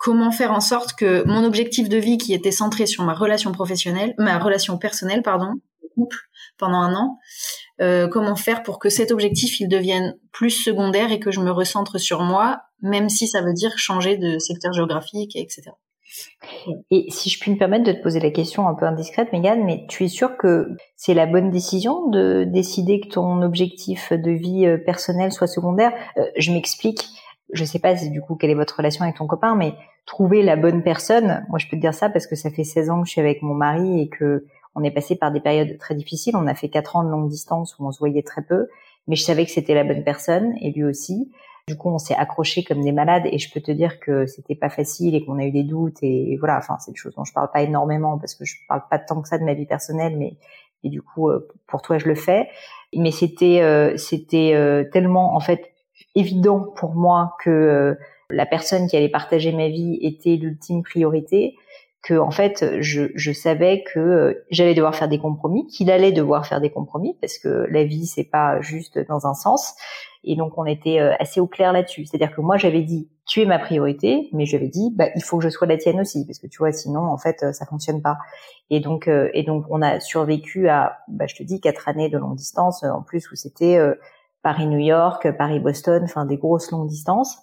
comment 0.00 0.32
faire 0.32 0.50
en 0.50 0.60
sorte 0.60 0.94
que 0.94 1.22
mon 1.28 1.44
objectif 1.44 1.88
de 1.88 1.98
vie 1.98 2.16
qui 2.16 2.32
était 2.32 2.50
centré 2.50 2.86
sur 2.86 3.04
ma 3.04 3.12
relation 3.12 3.52
professionnelle, 3.52 4.14
ma 4.16 4.38
relation 4.38 4.78
personnelle, 4.78 5.22
pardon, 5.22 5.52
couple 5.94 6.16
pendant 6.56 6.78
un 6.78 6.94
an, 6.94 7.18
euh, 7.82 8.08
comment 8.08 8.34
faire 8.34 8.62
pour 8.62 8.78
que 8.78 8.88
cet 8.88 9.12
objectif 9.12 9.60
il 9.60 9.68
devienne 9.68 10.16
plus 10.32 10.50
secondaire 10.50 11.12
et 11.12 11.20
que 11.20 11.30
je 11.30 11.40
me 11.40 11.50
recentre 11.50 11.98
sur 11.98 12.22
moi, 12.22 12.62
même 12.80 13.10
si 13.10 13.28
ça 13.28 13.42
veut 13.42 13.52
dire 13.52 13.76
changer 13.76 14.16
de 14.16 14.38
secteur 14.38 14.72
géographique, 14.72 15.36
etc. 15.36 15.70
Et 16.90 17.06
si 17.10 17.28
je 17.30 17.38
puis 17.38 17.52
me 17.52 17.58
permettre 17.58 17.84
de 17.84 17.92
te 17.92 18.02
poser 18.02 18.20
la 18.20 18.30
question 18.30 18.66
un 18.68 18.74
peu 18.74 18.86
indiscrète, 18.86 19.32
Megan, 19.32 19.62
mais 19.64 19.86
tu 19.88 20.04
es 20.04 20.08
sûre 20.08 20.36
que 20.36 20.68
c'est 20.96 21.14
la 21.14 21.26
bonne 21.26 21.50
décision 21.50 22.08
de 22.08 22.44
décider 22.44 23.00
que 23.00 23.08
ton 23.08 23.42
objectif 23.42 24.12
de 24.12 24.30
vie 24.30 24.66
euh, 24.66 24.78
personnelle 24.78 25.30
soit 25.30 25.46
secondaire? 25.46 25.92
Euh, 26.16 26.24
Je 26.36 26.52
m'explique. 26.52 27.06
Je 27.52 27.64
sais 27.64 27.78
pas 27.78 27.94
du 27.94 28.20
coup 28.20 28.36
quelle 28.36 28.50
est 28.50 28.54
votre 28.54 28.76
relation 28.76 29.04
avec 29.04 29.16
ton 29.16 29.26
copain, 29.26 29.54
mais 29.56 29.74
trouver 30.06 30.42
la 30.42 30.56
bonne 30.56 30.82
personne, 30.82 31.44
moi 31.48 31.58
je 31.58 31.66
peux 31.68 31.76
te 31.76 31.80
dire 31.80 31.94
ça 31.94 32.08
parce 32.08 32.26
que 32.26 32.36
ça 32.36 32.50
fait 32.50 32.64
16 32.64 32.90
ans 32.90 33.00
que 33.00 33.06
je 33.06 33.12
suis 33.12 33.20
avec 33.20 33.42
mon 33.42 33.54
mari 33.54 34.00
et 34.00 34.08
que 34.08 34.44
on 34.74 34.84
est 34.84 34.90
passé 34.90 35.16
par 35.16 35.32
des 35.32 35.40
périodes 35.40 35.78
très 35.78 35.94
difficiles. 35.94 36.36
On 36.36 36.46
a 36.46 36.54
fait 36.54 36.68
quatre 36.68 36.96
ans 36.96 37.04
de 37.04 37.10
longue 37.10 37.28
distance 37.28 37.76
où 37.78 37.86
on 37.86 37.92
se 37.92 37.98
voyait 37.98 38.22
très 38.22 38.42
peu, 38.42 38.68
mais 39.08 39.16
je 39.16 39.24
savais 39.24 39.44
que 39.44 39.50
c'était 39.50 39.74
la 39.74 39.84
bonne 39.84 40.04
personne 40.04 40.54
et 40.60 40.70
lui 40.70 40.84
aussi. 40.84 41.30
Du 41.68 41.76
coup, 41.76 41.90
on 41.90 41.98
s'est 41.98 42.14
accrochés 42.14 42.64
comme 42.64 42.82
des 42.82 42.92
malades 42.92 43.24
et 43.30 43.38
je 43.38 43.52
peux 43.52 43.60
te 43.60 43.70
dire 43.70 44.00
que 44.00 44.26
c'était 44.26 44.54
pas 44.54 44.70
facile 44.70 45.14
et 45.14 45.24
qu'on 45.24 45.38
a 45.38 45.44
eu 45.44 45.52
des 45.52 45.62
doutes 45.62 45.98
et, 46.02 46.36
voilà. 46.38 46.58
Enfin, 46.58 46.76
c'est 46.80 46.92
des 46.92 46.96
choses 46.96 47.14
dont 47.14 47.24
je 47.24 47.32
parle 47.32 47.50
pas 47.52 47.62
énormément 47.62 48.18
parce 48.18 48.34
que 48.34 48.44
je 48.44 48.56
parle 48.68 48.82
pas 48.90 48.98
tant 48.98 49.20
que 49.20 49.28
ça 49.28 49.38
de 49.38 49.44
ma 49.44 49.54
vie 49.54 49.66
personnelle, 49.66 50.16
mais 50.16 50.36
et 50.82 50.88
du 50.88 51.02
coup, 51.02 51.28
euh, 51.28 51.46
pour 51.66 51.82
toi, 51.82 51.98
je 51.98 52.06
le 52.06 52.14
fais. 52.14 52.48
Mais 52.96 53.12
c'était 53.12 53.60
euh, 53.60 53.96
c'était 53.96 54.52
euh, 54.54 54.84
tellement 54.90 55.36
en 55.36 55.40
fait 55.40 55.69
évident 56.14 56.60
pour 56.76 56.94
moi 56.94 57.36
que 57.42 57.96
la 58.30 58.46
personne 58.46 58.86
qui 58.86 58.96
allait 58.96 59.08
partager 59.08 59.52
ma 59.52 59.68
vie 59.68 59.98
était 60.02 60.36
l'ultime 60.36 60.82
priorité 60.82 61.54
que 62.02 62.14
en 62.14 62.30
fait 62.30 62.80
je, 62.80 63.10
je 63.14 63.32
savais 63.32 63.82
que 63.82 64.00
euh, 64.00 64.46
j'allais 64.50 64.74
devoir 64.74 64.94
faire 64.94 65.08
des 65.08 65.18
compromis, 65.18 65.66
qu'il 65.66 65.90
allait 65.90 66.12
devoir 66.12 66.46
faire 66.46 66.60
des 66.60 66.70
compromis 66.70 67.16
parce 67.20 67.38
que 67.38 67.66
la 67.70 67.84
vie 67.84 68.06
c'est 68.06 68.24
pas 68.24 68.60
juste 68.60 68.98
dans 69.08 69.26
un 69.26 69.34
sens 69.34 69.74
et 70.24 70.34
donc 70.34 70.56
on 70.56 70.64
était 70.64 71.00
euh, 71.00 71.12
assez 71.18 71.40
au 71.40 71.46
clair 71.46 71.72
là-dessus. 71.72 72.06
C'est-à-dire 72.06 72.34
que 72.34 72.40
moi 72.40 72.56
j'avais 72.56 72.82
dit 72.82 73.08
tu 73.26 73.42
es 73.42 73.46
ma 73.46 73.58
priorité, 73.58 74.28
mais 74.32 74.46
j'avais 74.46 74.68
dit 74.68 74.92
bah 74.96 75.08
il 75.14 75.22
faut 75.22 75.38
que 75.38 75.44
je 75.44 75.50
sois 75.50 75.66
la 75.66 75.76
tienne 75.76 76.00
aussi 76.00 76.24
parce 76.24 76.38
que 76.38 76.46
tu 76.46 76.58
vois 76.58 76.72
sinon 76.72 77.00
en 77.00 77.18
fait 77.18 77.42
euh, 77.42 77.52
ça 77.52 77.66
fonctionne 77.66 78.00
pas. 78.00 78.16
Et 78.70 78.80
donc 78.80 79.08
et 79.08 79.42
donc 79.42 79.64
on 79.68 79.82
a 79.82 80.00
survécu 80.00 80.68
à 80.68 81.00
bah 81.08 81.26
je 81.26 81.34
te 81.34 81.42
dis 81.42 81.60
quatre 81.60 81.88
années 81.88 82.08
de 82.08 82.16
longue 82.16 82.36
distance 82.36 82.84
en 82.84 83.02
plus 83.02 83.30
où 83.30 83.34
c'était 83.34 83.78
Paris 84.42 84.66
New 84.66 84.78
York, 84.78 85.28
Paris 85.36 85.60
Boston, 85.60 86.02
enfin 86.04 86.24
des 86.24 86.36
grosses 86.36 86.70
longues 86.70 86.88
distances. 86.88 87.38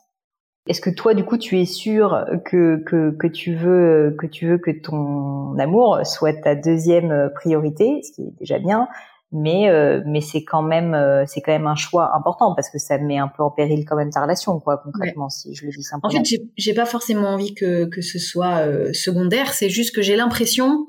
Est-ce 0.68 0.82
que 0.82 0.90
toi, 0.90 1.14
du 1.14 1.24
coup, 1.24 1.38
tu 1.38 1.60
es 1.60 1.66
sûr 1.66 2.26
que, 2.44 2.84
que, 2.86 3.12
que, 3.12 3.28
tu 3.28 3.56
veux 3.56 4.16
que 4.20 4.26
tu 4.26 4.48
veux 4.48 4.58
que 4.58 4.72
ton 4.72 5.58
amour 5.58 6.02
soit 6.06 6.34
ta 6.34 6.56
deuxième 6.56 7.32
priorité, 7.36 8.02
ce 8.04 8.12
qui 8.12 8.24
est 8.24 8.40
déjà 8.40 8.60
bien, 8.60 8.90
mais 9.32 9.70
euh, 9.70 10.02
mais 10.06 10.22
c'est 10.22 10.44
quand 10.44 10.62
même 10.62 10.94
euh, 10.94 11.26
c'est 11.26 11.42
quand 11.42 11.52
même 11.52 11.68
un 11.68 11.76
choix 11.76 12.16
important 12.16 12.56
parce 12.56 12.70
que 12.70 12.80
ça 12.80 12.98
met 12.98 13.18
un 13.18 13.28
peu 13.28 13.44
en 13.44 13.52
péril 13.52 13.86
quand 13.86 13.96
même 13.96 14.10
ta 14.10 14.22
relation, 14.22 14.60
quoi, 14.60 14.78
concrètement, 14.78 15.30
si 15.30 15.54
je 15.54 15.66
le 15.66 15.72
dis 15.72 15.84
simplement. 15.84 16.14
En 16.14 16.24
fait, 16.24 16.40
j'ai 16.56 16.74
pas 16.74 16.86
forcément 16.86 17.30
envie 17.30 17.54
que 17.54 17.86
que 17.86 18.02
ce 18.02 18.20
soit 18.20 18.60
euh, 18.60 18.94
secondaire. 18.94 19.54
C'est 19.54 19.70
juste 19.70 19.94
que 19.96 20.02
j'ai 20.02 20.16
l'impression 20.16 20.86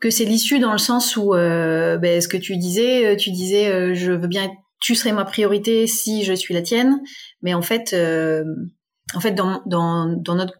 que 0.00 0.10
c'est 0.10 0.24
l'issue 0.24 0.58
dans 0.58 0.72
le 0.72 0.78
sens 0.78 1.16
où 1.16 1.32
ben, 1.32 2.20
ce 2.20 2.28
que 2.28 2.36
tu 2.36 2.56
disais, 2.56 3.16
tu 3.16 3.30
disais, 3.30 3.94
je 3.96 4.12
veux 4.12 4.28
bien 4.28 4.48
tu 4.80 4.94
serais 4.94 5.12
ma 5.12 5.24
priorité 5.24 5.86
si 5.86 6.24
je 6.24 6.32
suis 6.32 6.54
la 6.54 6.62
tienne. 6.62 7.00
Mais 7.42 7.54
en 7.54 7.62
fait, 7.62 7.92
euh, 7.92 8.44
en 9.14 9.20
fait, 9.20 9.32
dans, 9.32 9.62
notre, 9.66 10.54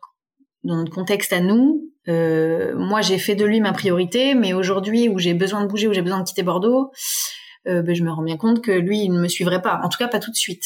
dans 0.65 0.77
notre 0.77 0.93
contexte 0.93 1.33
à 1.33 1.41
nous, 1.41 1.91
euh, 2.09 2.75
moi, 2.77 3.03
j'ai 3.03 3.19
fait 3.19 3.35
de 3.35 3.45
lui 3.45 3.61
ma 3.61 3.73
priorité, 3.73 4.35
mais 4.35 4.53
aujourd'hui, 4.53 5.09
où 5.09 5.19
j'ai 5.19 5.35
besoin 5.35 5.63
de 5.63 5.67
bouger, 5.67 5.89
où 5.89 5.93
j'ai 5.93 6.03
besoin 6.03 6.21
de 6.21 6.25
quitter 6.25 6.43
Bordeaux, 6.43 6.91
euh, 7.67 7.83
ben, 7.83 7.95
je 7.95 8.03
me 8.03 8.11
rends 8.11 8.23
bien 8.23 8.37
compte 8.37 8.63
que 8.63 8.73
lui, 8.73 9.01
il 9.01 9.13
ne 9.13 9.21
me 9.21 9.29
suivrait 9.29 9.63
pas. 9.63 9.81
En 9.83 9.89
tout 9.89 9.99
cas, 9.99 10.09
pas 10.09 10.21
tout 10.21 10.31
de 10.31 10.37
suite. 10.37 10.65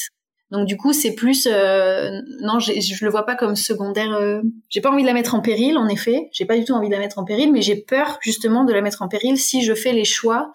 Donc 0.51 0.67
du 0.69 0.77
coup, 0.77 0.93
c'est 0.93 1.15
plus 1.15 1.47
non, 1.47 2.59
je 2.59 3.05
le 3.05 3.11
vois 3.11 3.25
pas 3.25 3.37
comme 3.37 3.57
secondaire. 3.57 4.43
J'ai 4.69 4.83
pas 4.83 4.91
envie 4.91 5.01
de 5.01 5.07
la 5.07 5.15
mettre 5.15 5.35
en 5.35 5.41
péril, 5.41 5.79
en 5.79 5.89
effet. 5.89 6.29
J'ai 6.33 6.45
pas 6.45 6.59
du 6.59 6.67
tout 6.67 6.75
envie 6.75 6.89
de 6.89 6.93
la 6.93 6.99
mettre 6.99 7.19
en 7.19 7.25
péril, 7.25 7.51
mais 7.51 7.63
j'ai 7.63 7.77
peur 7.77 8.19
justement 8.21 8.65
de 8.65 8.73
la 8.75 8.83
mettre 8.83 9.01
en 9.01 9.09
péril 9.09 9.39
si 9.39 9.65
je 9.65 9.73
fais 9.75 9.95
les 9.95 10.05
choix 10.05 10.53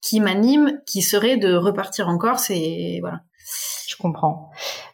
qui 0.00 0.20
m'anime, 0.20 0.80
qui 0.86 1.02
serait 1.02 1.36
de 1.36 1.54
repartir 1.54 2.08
en 2.08 2.18
Corse 2.18 2.50
et 2.50 2.98
voilà. 3.00 3.20
Je 3.88 3.96
comprends. 3.96 4.50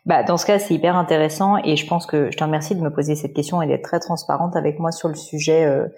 Bah, 0.07 0.23
dans 0.23 0.37
ce 0.37 0.47
cas, 0.47 0.59
c'est 0.59 0.75
hyper 0.75 0.97
intéressant 0.97 1.57
et 1.59 1.77
je 1.77 1.87
pense 1.87 2.07
que 2.07 2.31
je 2.31 2.37
te 2.37 2.45
remercie 2.45 2.75
de 2.75 2.81
me 2.81 2.93
poser 2.93 3.17
cette 3.17 3.35
question 3.35 3.61
et 3.61 3.67
d'être 3.67 3.83
très 3.83 4.01
transparente 4.01 4.57
avec 4.57 4.79
moi 4.79 4.93
sur 4.93 5.09
le 5.09 5.15
sujet 5.15 5.65
euh, 5.65 5.89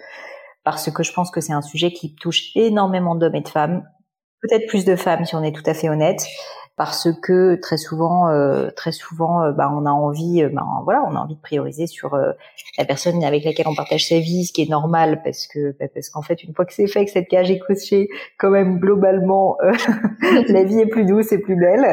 parce 0.63 0.91
que 0.91 1.03
je 1.03 1.13
pense 1.13 1.31
que 1.31 1.39
c'est 1.39 1.53
un 1.53 1.61
sujet 1.61 1.93
qui 1.93 2.15
touche 2.15 2.51
énormément 2.55 3.15
d'hommes 3.15 3.35
et 3.35 3.41
de 3.41 3.47
femmes, 3.47 3.87
peut-être 4.41 4.67
plus 4.67 4.85
de 4.85 4.95
femmes 4.95 5.23
si 5.25 5.35
on 5.35 5.43
est 5.43 5.55
tout 5.55 5.63
à 5.65 5.73
fait 5.73 5.89
honnête, 5.89 6.25
parce 6.77 7.11
que 7.23 7.55
très 7.55 7.77
souvent, 7.77 8.29
euh, 8.29 8.69
très 8.75 8.91
souvent, 8.91 9.41
euh, 9.41 9.51
bah, 9.51 9.73
on 9.75 9.87
a 9.87 9.89
envie, 9.89 10.43
euh, 10.43 10.49
bah, 10.53 10.63
voilà, 10.83 11.03
on 11.07 11.15
a 11.15 11.19
envie 11.19 11.33
de 11.33 11.41
prioriser 11.41 11.87
sur 11.87 12.15
la 12.77 12.85
personne 12.85 13.23
avec 13.23 13.43
laquelle 13.43 13.67
on 13.67 13.73
partage 13.73 14.07
sa 14.07 14.19
vie, 14.19 14.45
ce 14.45 14.53
qui 14.53 14.61
est 14.61 14.69
normal, 14.69 15.21
parce 15.23 15.47
que 15.47 15.75
bah, 15.79 15.87
parce 15.91 16.09
qu'en 16.09 16.21
fait, 16.21 16.43
une 16.43 16.53
fois 16.53 16.65
que 16.65 16.73
c'est 16.73 16.85
fait, 16.85 17.05
que 17.05 17.11
cette 17.11 17.27
cage 17.29 17.49
est 17.49 17.57
cochée, 17.57 18.09
quand 18.37 18.51
même 18.51 18.77
globalement, 18.77 19.57
la 20.49 20.63
vie 20.63 20.79
est 20.79 20.85
plus 20.85 21.03
douce 21.03 21.31
et 21.31 21.39
plus 21.39 21.55
belle 21.55 21.83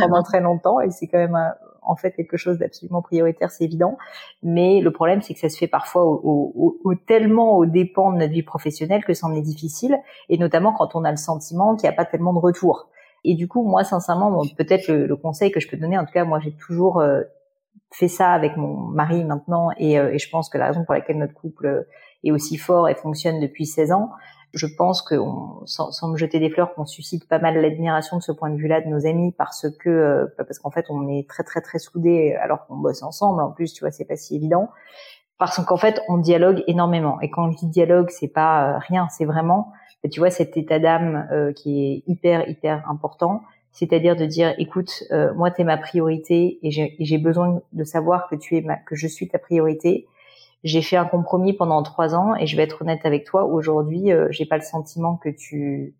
pendant 0.00 0.22
très 0.22 0.40
longtemps, 0.40 0.80
et 0.80 0.90
c'est 0.90 1.06
quand 1.06 1.18
même 1.18 1.38
en 1.82 1.96
fait 1.96 2.12
quelque 2.12 2.38
chose 2.38 2.58
d'absolument 2.58 3.02
prioritaire, 3.02 3.50
c'est 3.50 3.64
évident. 3.64 3.98
Mais 4.42 4.80
le 4.80 4.90
problème, 4.90 5.20
c'est 5.20 5.34
que 5.34 5.40
ça 5.40 5.50
se 5.50 5.58
fait 5.58 5.68
parfois 5.68 6.04
au, 6.06 6.78
au, 6.82 6.94
tellement 6.94 7.58
au 7.58 7.66
dépens 7.66 8.12
de 8.12 8.18
notre 8.18 8.32
vie 8.32 8.42
professionnelle 8.42 9.04
que 9.04 9.12
c'en 9.12 9.34
est 9.34 9.42
difficile, 9.42 9.98
et 10.30 10.38
notamment 10.38 10.72
quand 10.72 10.94
on 10.94 11.04
a 11.04 11.10
le 11.10 11.18
sentiment 11.18 11.76
qu'il 11.76 11.86
n'y 11.90 11.94
a 11.94 11.96
pas 11.96 12.06
tellement 12.06 12.32
de 12.32 12.38
retour. 12.38 12.88
Et 13.24 13.34
du 13.34 13.48
coup, 13.48 13.62
moi, 13.62 13.84
sincèrement, 13.84 14.42
peut-être 14.56 14.88
le, 14.88 15.16
conseil 15.16 15.50
que 15.50 15.60
je 15.60 15.68
peux 15.68 15.76
donner, 15.76 15.98
en 15.98 16.04
tout 16.04 16.12
cas, 16.12 16.24
moi, 16.24 16.38
j'ai 16.40 16.52
toujours 16.52 17.00
euh, 17.00 17.22
fait 17.90 18.08
ça 18.08 18.32
avec 18.32 18.56
mon 18.56 18.76
mari 18.76 19.24
maintenant, 19.24 19.70
et, 19.76 19.98
euh, 19.98 20.12
et, 20.12 20.18
je 20.18 20.30
pense 20.30 20.48
que 20.48 20.58
la 20.58 20.66
raison 20.66 20.84
pour 20.84 20.94
laquelle 20.94 21.18
notre 21.18 21.34
couple 21.34 21.86
est 22.24 22.30
aussi 22.30 22.56
fort 22.56 22.88
et 22.88 22.94
fonctionne 22.94 23.40
depuis 23.40 23.66
16 23.66 23.92
ans, 23.92 24.10
je 24.54 24.66
pense 24.66 25.02
que, 25.02 25.14
sans, 25.66 25.90
sans, 25.90 26.08
me 26.08 26.16
jeter 26.16 26.38
des 26.38 26.50
fleurs, 26.50 26.74
qu'on 26.74 26.86
suscite 26.86 27.28
pas 27.28 27.38
mal 27.38 27.60
l'admiration 27.60 28.16
de 28.16 28.22
ce 28.22 28.32
point 28.32 28.50
de 28.50 28.56
vue-là 28.56 28.80
de 28.80 28.88
nos 28.88 29.06
amis, 29.06 29.32
parce 29.36 29.66
que, 29.78 29.90
euh, 29.90 30.26
parce 30.36 30.58
qu'en 30.58 30.70
fait, 30.70 30.86
on 30.88 31.08
est 31.08 31.28
très 31.28 31.44
très 31.44 31.60
très 31.60 31.78
soudés, 31.78 32.34
alors 32.40 32.66
qu'on 32.66 32.76
bosse 32.76 33.02
ensemble. 33.02 33.42
En 33.42 33.50
plus, 33.50 33.72
tu 33.72 33.80
vois, 33.80 33.90
c'est 33.90 34.06
pas 34.06 34.16
si 34.16 34.36
évident, 34.36 34.70
parce 35.38 35.62
qu'en 35.64 35.76
fait, 35.76 36.00
on 36.08 36.16
dialogue 36.18 36.64
énormément. 36.66 37.20
Et 37.20 37.30
quand 37.30 37.50
je 37.50 37.58
dis 37.58 37.66
dialogue, 37.66 38.08
c'est 38.10 38.28
pas 38.28 38.78
rien, 38.78 39.08
c'est 39.10 39.26
vraiment 39.26 39.72
tu 40.10 40.20
vois 40.20 40.30
cet 40.30 40.56
état 40.56 40.78
d'âme 40.78 41.28
euh, 41.32 41.52
qui 41.52 41.84
est 41.84 42.02
hyper 42.06 42.48
hyper 42.48 42.88
important. 42.88 43.42
C'est-à-dire 43.72 44.16
de 44.16 44.26
dire 44.26 44.54
écoute 44.58 45.04
euh, 45.12 45.32
moi 45.34 45.50
tu 45.50 45.60
es 45.60 45.64
ma 45.64 45.76
priorité 45.76 46.58
et 46.62 46.70
j'ai 46.70 47.18
besoin 47.18 47.60
de 47.72 47.84
savoir 47.84 48.28
que 48.28 48.36
tu 48.36 48.56
es 48.56 48.60
ma, 48.60 48.76
que 48.76 48.96
je 48.96 49.06
suis 49.06 49.28
ta 49.28 49.38
priorité. 49.38 50.06
J'ai 50.64 50.82
fait 50.82 50.96
un 50.96 51.04
compromis 51.04 51.52
pendant 51.52 51.82
trois 51.82 52.14
ans 52.14 52.34
et 52.34 52.46
je 52.46 52.56
vais 52.56 52.64
être 52.64 52.82
honnête 52.82 53.04
avec 53.04 53.24
toi. 53.24 53.44
Aujourd'hui 53.44 54.12
euh, 54.12 54.28
j'ai 54.30 54.46
pas 54.46 54.56
le 54.56 54.62
sentiment 54.62 55.16
que 55.16 55.28
tu 55.28 55.94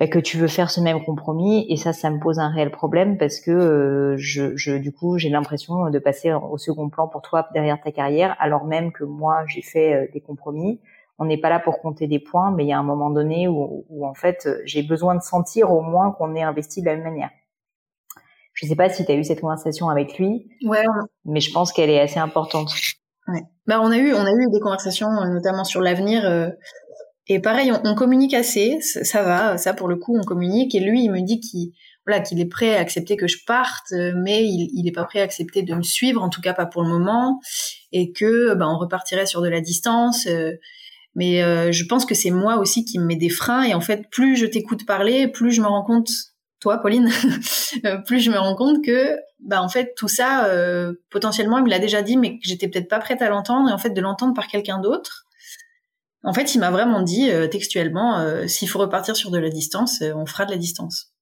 bah, 0.00 0.08
que 0.08 0.18
tu 0.18 0.38
veux 0.38 0.48
faire 0.48 0.70
ce 0.70 0.80
même 0.80 1.04
compromis. 1.04 1.66
Et 1.68 1.76
ça 1.76 1.92
ça 1.92 2.10
me 2.10 2.18
pose 2.18 2.38
un 2.38 2.48
réel 2.48 2.70
problème 2.70 3.18
parce 3.18 3.40
que 3.40 3.50
euh, 3.50 4.16
je, 4.16 4.56
je, 4.56 4.72
du 4.72 4.92
coup 4.92 5.18
j'ai 5.18 5.30
l'impression 5.30 5.90
de 5.90 5.98
passer 5.98 6.32
au 6.32 6.56
second 6.58 6.88
plan 6.88 7.08
pour 7.08 7.22
toi 7.22 7.48
derrière 7.52 7.80
ta 7.80 7.92
carrière 7.92 8.36
alors 8.38 8.64
même 8.64 8.92
que 8.92 9.04
moi 9.04 9.44
j'ai 9.48 9.62
fait 9.62 10.10
des 10.12 10.20
compromis 10.20 10.80
on 11.18 11.24
n'est 11.26 11.38
pas 11.38 11.48
là 11.48 11.60
pour 11.60 11.80
compter 11.80 12.06
des 12.06 12.18
points, 12.18 12.50
mais 12.50 12.64
il 12.64 12.68
y 12.68 12.72
a 12.72 12.78
un 12.78 12.84
moment 12.84 13.10
donné 13.10 13.46
où, 13.48 14.04
en 14.04 14.14
fait, 14.14 14.48
j'ai 14.64 14.82
besoin 14.82 15.14
de 15.14 15.22
sentir 15.22 15.70
au 15.70 15.80
moins 15.80 16.12
qu'on 16.12 16.34
est 16.34 16.42
investi 16.42 16.80
de 16.80 16.86
la 16.86 16.96
même 16.96 17.04
manière. 17.04 17.30
Je 18.54 18.66
ne 18.66 18.70
sais 18.70 18.76
pas 18.76 18.88
si 18.88 19.04
tu 19.04 19.10
as 19.10 19.16
eu 19.16 19.24
cette 19.24 19.40
conversation 19.40 19.88
avec 19.88 20.18
lui, 20.18 20.48
ouais, 20.64 20.84
mais 21.24 21.40
je 21.40 21.52
pense 21.52 21.72
qu'elle 21.72 21.90
est 21.90 22.00
assez 22.00 22.20
importante. 22.20 22.70
Ouais. 23.26 23.42
Bah, 23.66 23.80
on 23.82 23.90
a 23.90 23.96
eu, 23.96 24.12
on 24.14 24.24
a 24.24 24.30
eu 24.30 24.50
des 24.50 24.60
conversations, 24.60 25.08
euh, 25.08 25.28
notamment 25.28 25.64
sur 25.64 25.80
l'avenir. 25.80 26.24
Euh, 26.24 26.48
et 27.26 27.40
pareil, 27.40 27.72
on, 27.84 27.94
communique 27.94 28.34
assez, 28.34 28.80
ça, 28.80 29.22
va, 29.22 29.56
ça 29.56 29.72
pour 29.72 29.88
le 29.88 29.96
coup, 29.96 30.16
on 30.16 30.22
communique. 30.22 30.74
Et 30.74 30.80
lui, 30.80 31.04
il 31.04 31.10
me 31.10 31.20
dit 31.20 31.40
qu'il 31.40 31.72
voilà, 32.06 32.20
qu'il 32.20 32.38
est 32.38 32.46
prêt 32.48 32.76
à 32.76 32.80
accepter 32.80 33.16
que 33.16 33.26
je 33.26 33.38
parte, 33.46 33.92
euh, 33.92 34.12
mais 34.14 34.44
il, 34.44 34.70
il 34.74 34.86
est 34.86 34.92
pas 34.92 35.04
prêt 35.04 35.20
à 35.20 35.24
accepter 35.24 35.62
de 35.62 35.74
me 35.74 35.82
suivre, 35.82 36.22
en 36.22 36.28
tout 36.28 36.42
cas 36.42 36.52
pas 36.52 36.66
pour 36.66 36.82
le 36.82 36.88
moment, 36.88 37.40
et 37.92 38.12
que 38.12 38.52
bah, 38.54 38.68
on 38.68 38.76
repartirait 38.76 39.26
sur 39.26 39.40
de 39.40 39.48
la 39.48 39.62
distance. 39.62 40.28
Mais 41.14 41.42
euh, 41.42 41.72
je 41.72 41.84
pense 41.84 42.06
que 42.06 42.14
c'est 42.14 42.30
moi 42.30 42.56
aussi 42.56 42.84
qui 42.84 42.98
me 42.98 43.04
mets 43.04 43.16
des 43.16 43.28
freins. 43.28 43.62
Et 43.62 43.74
en 43.74 43.80
fait, 43.80 44.08
plus 44.10 44.36
je 44.36 44.46
t'écoute 44.46 44.86
parler, 44.86 45.28
plus 45.28 45.52
je 45.52 45.60
me 45.60 45.66
rends 45.66 45.84
compte, 45.84 46.10
toi, 46.60 46.78
Pauline, 46.78 47.08
euh, 47.84 47.98
plus 47.98 48.20
je 48.20 48.30
me 48.30 48.38
rends 48.38 48.56
compte 48.56 48.84
que, 48.84 49.16
bah, 49.40 49.62
en 49.62 49.68
fait, 49.68 49.94
tout 49.96 50.08
ça, 50.08 50.46
euh, 50.46 50.94
potentiellement, 51.10 51.58
il 51.58 51.64
me 51.64 51.70
l'a 51.70 51.78
déjà 51.78 52.02
dit, 52.02 52.16
mais 52.16 52.38
que 52.38 52.44
j'étais 52.44 52.68
peut-être 52.68 52.88
pas 52.88 52.98
prête 52.98 53.22
à 53.22 53.28
l'entendre. 53.28 53.68
Et 53.70 53.72
en 53.72 53.78
fait, 53.78 53.90
de 53.90 54.00
l'entendre 54.00 54.34
par 54.34 54.48
quelqu'un 54.48 54.80
d'autre, 54.80 55.26
en 56.22 56.32
fait, 56.32 56.54
il 56.54 56.58
m'a 56.58 56.70
vraiment 56.70 57.02
dit 57.02 57.28
textuellement, 57.50 58.48
s'il 58.48 58.66
faut 58.66 58.78
repartir 58.78 59.14
sur 59.14 59.30
de 59.30 59.36
la 59.36 59.50
distance, 59.50 60.02
on 60.14 60.24
fera 60.24 60.46
de 60.46 60.52
la 60.52 60.56
distance. 60.56 61.14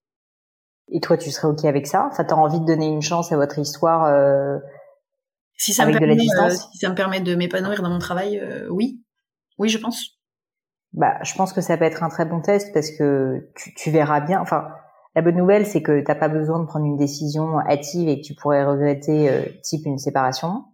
Et 0.92 1.00
toi, 1.00 1.16
tu 1.16 1.30
serais 1.30 1.48
ok 1.48 1.64
avec 1.64 1.86
ça? 1.86 2.08
Enfin, 2.10 2.24
t'as 2.24 2.34
envie 2.34 2.60
de 2.60 2.66
donner 2.66 2.86
une 2.86 3.02
chance 3.02 3.32
à 3.32 3.36
votre 3.36 3.58
histoire 3.58 4.04
euh, 4.04 4.58
si 5.56 5.72
ça 5.72 5.84
avec 5.84 5.94
me 5.94 6.00
de 6.00 6.06
la 6.06 6.12
euh, 6.12 6.16
distance? 6.16 6.68
si 6.72 6.78
ça 6.78 6.90
me 6.90 6.94
permet 6.94 7.20
de 7.20 7.34
m'épanouir 7.34 7.82
dans 7.82 7.88
mon 7.88 7.98
travail, 7.98 8.38
euh, 8.38 8.68
oui, 8.68 9.01
oui, 9.62 9.68
je 9.68 9.78
pense. 9.78 10.18
Bah, 10.92 11.22
je 11.22 11.34
pense 11.34 11.52
que 11.52 11.60
ça 11.60 11.76
peut 11.76 11.84
être 11.84 12.02
un 12.02 12.08
très 12.08 12.24
bon 12.24 12.40
test 12.40 12.74
parce 12.74 12.90
que 12.90 13.48
tu, 13.76 13.90
verras 13.92 14.20
bien. 14.20 14.40
Enfin, 14.40 14.66
la 15.14 15.22
bonne 15.22 15.36
nouvelle, 15.36 15.66
c'est 15.66 15.82
que 15.82 16.00
t'as 16.00 16.16
pas 16.16 16.28
besoin 16.28 16.58
de 16.58 16.66
prendre 16.66 16.84
une 16.84 16.96
décision 16.96 17.60
hâtive 17.60 18.08
et 18.08 18.20
que 18.20 18.26
tu 18.26 18.34
pourrais 18.34 18.64
regretter, 18.64 19.30
euh, 19.30 19.42
type 19.62 19.86
une 19.86 19.98
séparation. 19.98 20.64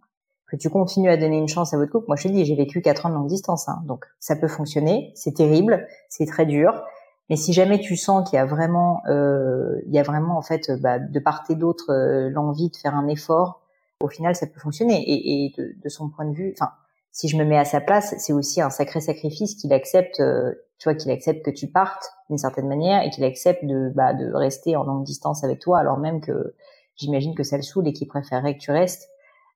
Que 0.47 0.55
tu 0.55 0.71
continues 0.71 1.11
à 1.11 1.17
donner 1.17 1.37
une 1.37 1.47
chance 1.47 1.71
à 1.75 1.77
votre 1.77 1.91
couple. 1.91 2.07
Moi, 2.07 2.15
je 2.15 2.27
te 2.27 2.33
dis, 2.33 2.43
j'ai 2.45 2.55
vécu 2.55 2.81
quatre 2.81 3.05
ans 3.05 3.09
de 3.09 3.13
longue 3.13 3.27
distance, 3.27 3.69
hein, 3.69 3.83
donc 3.85 4.05
ça 4.19 4.35
peut 4.35 4.47
fonctionner. 4.47 5.11
C'est 5.13 5.35
terrible, 5.35 5.87
c'est 6.09 6.25
très 6.25 6.47
dur. 6.47 6.83
Mais 7.29 7.35
si 7.35 7.53
jamais 7.53 7.79
tu 7.79 7.95
sens 7.95 8.27
qu'il 8.27 8.37
y 8.37 8.39
a 8.39 8.45
vraiment, 8.45 9.03
euh, 9.07 9.79
il 9.85 9.93
y 9.93 9.99
a 9.99 10.03
vraiment 10.03 10.35
en 10.35 10.41
fait, 10.41 10.71
bah, 10.81 10.97
de 10.97 11.19
part 11.19 11.43
et 11.49 11.55
d'autre, 11.55 11.91
euh, 11.91 12.31
l'envie 12.31 12.71
de 12.71 12.75
faire 12.75 12.95
un 12.95 13.07
effort, 13.07 13.61
au 14.01 14.07
final, 14.07 14.35
ça 14.35 14.47
peut 14.47 14.59
fonctionner. 14.59 14.99
Et, 15.07 15.45
et 15.45 15.53
de, 15.55 15.75
de, 15.79 15.89
son 15.89 16.09
point 16.09 16.25
de 16.25 16.33
vue, 16.33 16.55
enfin, 16.59 16.71
si 17.11 17.27
je 17.27 17.37
me 17.37 17.43
mets 17.43 17.57
à 17.57 17.65
sa 17.65 17.81
place, 17.81 18.13
c'est 18.17 18.33
aussi 18.33 18.61
un 18.61 18.69
sacré 18.69 19.01
sacrifice 19.01 19.55
qu'il 19.55 19.73
accepte, 19.73 20.19
euh, 20.19 20.53
tu 20.77 20.89
vois, 20.89 20.95
qu'il 20.95 21.11
accepte 21.11 21.43
que 21.43 21.51
tu 21.51 21.67
partes 21.67 22.11
d'une 22.29 22.37
certaine 22.37 22.67
manière 22.67 23.03
et 23.03 23.09
qu'il 23.09 23.23
accepte 23.23 23.65
de, 23.65 23.91
bah, 23.95 24.13
de 24.13 24.31
rester 24.31 24.75
en 24.75 24.83
longue 24.83 25.03
distance 25.03 25.43
avec 25.43 25.59
toi, 25.59 25.79
alors 25.79 25.97
même 25.97 26.21
que 26.21 26.55
j'imagine 26.95 27.35
que 27.35 27.43
ça 27.43 27.57
le 27.57 27.63
saoule 27.63 27.87
et 27.87 27.93
qu'il 27.93 28.07
préférerait 28.07 28.55
que 28.55 28.59
tu 28.59 28.71
restes. 28.71 29.09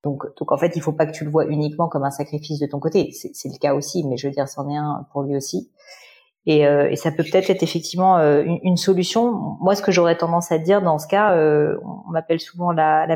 Donc, 0.04 0.24
donc 0.38 0.52
en 0.52 0.58
fait, 0.58 0.76
il 0.76 0.82
faut 0.82 0.92
pas 0.92 1.06
que 1.06 1.12
tu 1.12 1.24
le 1.24 1.32
vois 1.32 1.46
uniquement 1.46 1.88
comme 1.88 2.04
un 2.04 2.12
sacrifice 2.12 2.60
de 2.60 2.66
ton 2.66 2.80
côté. 2.80 3.12
C'est 3.12 3.50
le 3.50 3.58
cas 3.58 3.74
aussi, 3.74 4.04
mais 4.06 4.18
je 4.18 4.28
veux 4.28 4.34
dire, 4.34 4.50
c'en 4.50 4.70
est 4.70 4.76
un 4.76 5.08
pour 5.12 5.24
lui 5.24 5.36
aussi. 5.38 5.72
Et, 6.46 6.68
euh, 6.68 6.90
et 6.90 6.98
ça 6.98 7.10
peut 7.12 7.24
peut-être 7.24 7.50
être 7.50 7.64
effectivement 7.64 8.18
euh, 8.18 8.44
une, 8.44 8.60
une, 8.64 8.78
solution. 8.78 9.32
Moi, 9.62 9.76
ce 9.76 9.82
que 9.82 9.94
j'aurais 9.94 10.18
tendance 10.18 10.52
à 10.52 10.58
dire 10.58 10.82
dans 10.82 11.00
ce 11.00 11.08
cas, 11.08 11.36
euh, 11.38 11.78
on 11.86 12.12
m'appelle 12.12 12.42
souvent 12.42 12.74
la, 12.74 13.08
la, 13.08 13.16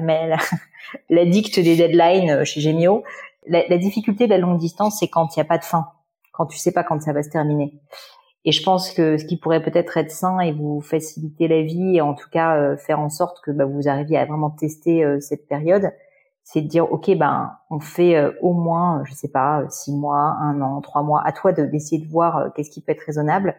la, 1.10 1.26
dicte 1.26 1.60
des 1.60 1.76
deadlines 1.76 2.30
euh, 2.30 2.46
chez 2.46 2.62
Gemio. 2.62 3.04
La, 3.50 3.68
la 3.68 3.78
difficulté 3.78 4.26
de 4.26 4.32
la 4.32 4.38
longue 4.38 4.58
distance, 4.58 5.00
c'est 5.00 5.08
quand 5.08 5.36
il 5.36 5.40
n'y 5.40 5.42
a 5.42 5.46
pas 5.46 5.58
de 5.58 5.64
fin, 5.64 5.88
quand 6.34 6.46
tu 6.46 6.58
sais 6.58 6.72
pas 6.72 6.84
quand 6.84 7.02
ça 7.02 7.14
va 7.14 7.24
se 7.24 7.30
terminer. 7.30 7.80
Et 8.46 8.52
je 8.52 8.64
pense 8.64 8.92
que 8.92 9.18
ce 9.18 9.26
qui 9.26 9.38
pourrait 9.38 9.62
peut-être 9.62 9.98
être 9.98 10.12
sain 10.12 10.40
et 10.40 10.54
vous 10.54 10.80
faciliter 10.82 11.48
la 11.48 11.62
vie, 11.64 11.98
et 11.98 12.02
en 12.02 12.14
tout 12.14 12.30
cas 12.30 12.56
euh, 12.58 12.78
faire 12.78 13.00
en 13.00 13.10
sorte 13.10 13.42
que 13.44 13.52
bah, 13.52 13.66
vous 13.66 13.90
arriviez 13.90 14.18
à 14.18 14.26
vraiment 14.26 14.52
tester 14.52 15.04
cette 15.20 15.48
période, 15.48 15.92
c'est 16.48 16.62
de 16.62 16.68
dire 16.68 16.90
ok 16.90 17.14
ben 17.18 17.58
on 17.70 17.82
fait 17.82 18.16
euh, 18.16 18.32
au 18.42 18.54
moins 18.54 19.04
je 19.04 19.14
sais 19.14 19.28
pas 19.28 19.66
six 19.70 19.92
mois, 19.92 20.38
un 20.40 20.62
an, 20.62 20.80
trois 20.80 21.04
mois. 21.04 21.22
À 21.26 21.34
toi 21.34 21.52
d'essayer 21.52 22.02
de, 22.02 22.10
voir 22.10 22.38
euh, 22.38 22.50
qu'est-ce 22.56 22.70
qui 22.70 22.82
peut 22.82 22.94
être 22.94 23.04
raisonnable, 23.06 23.58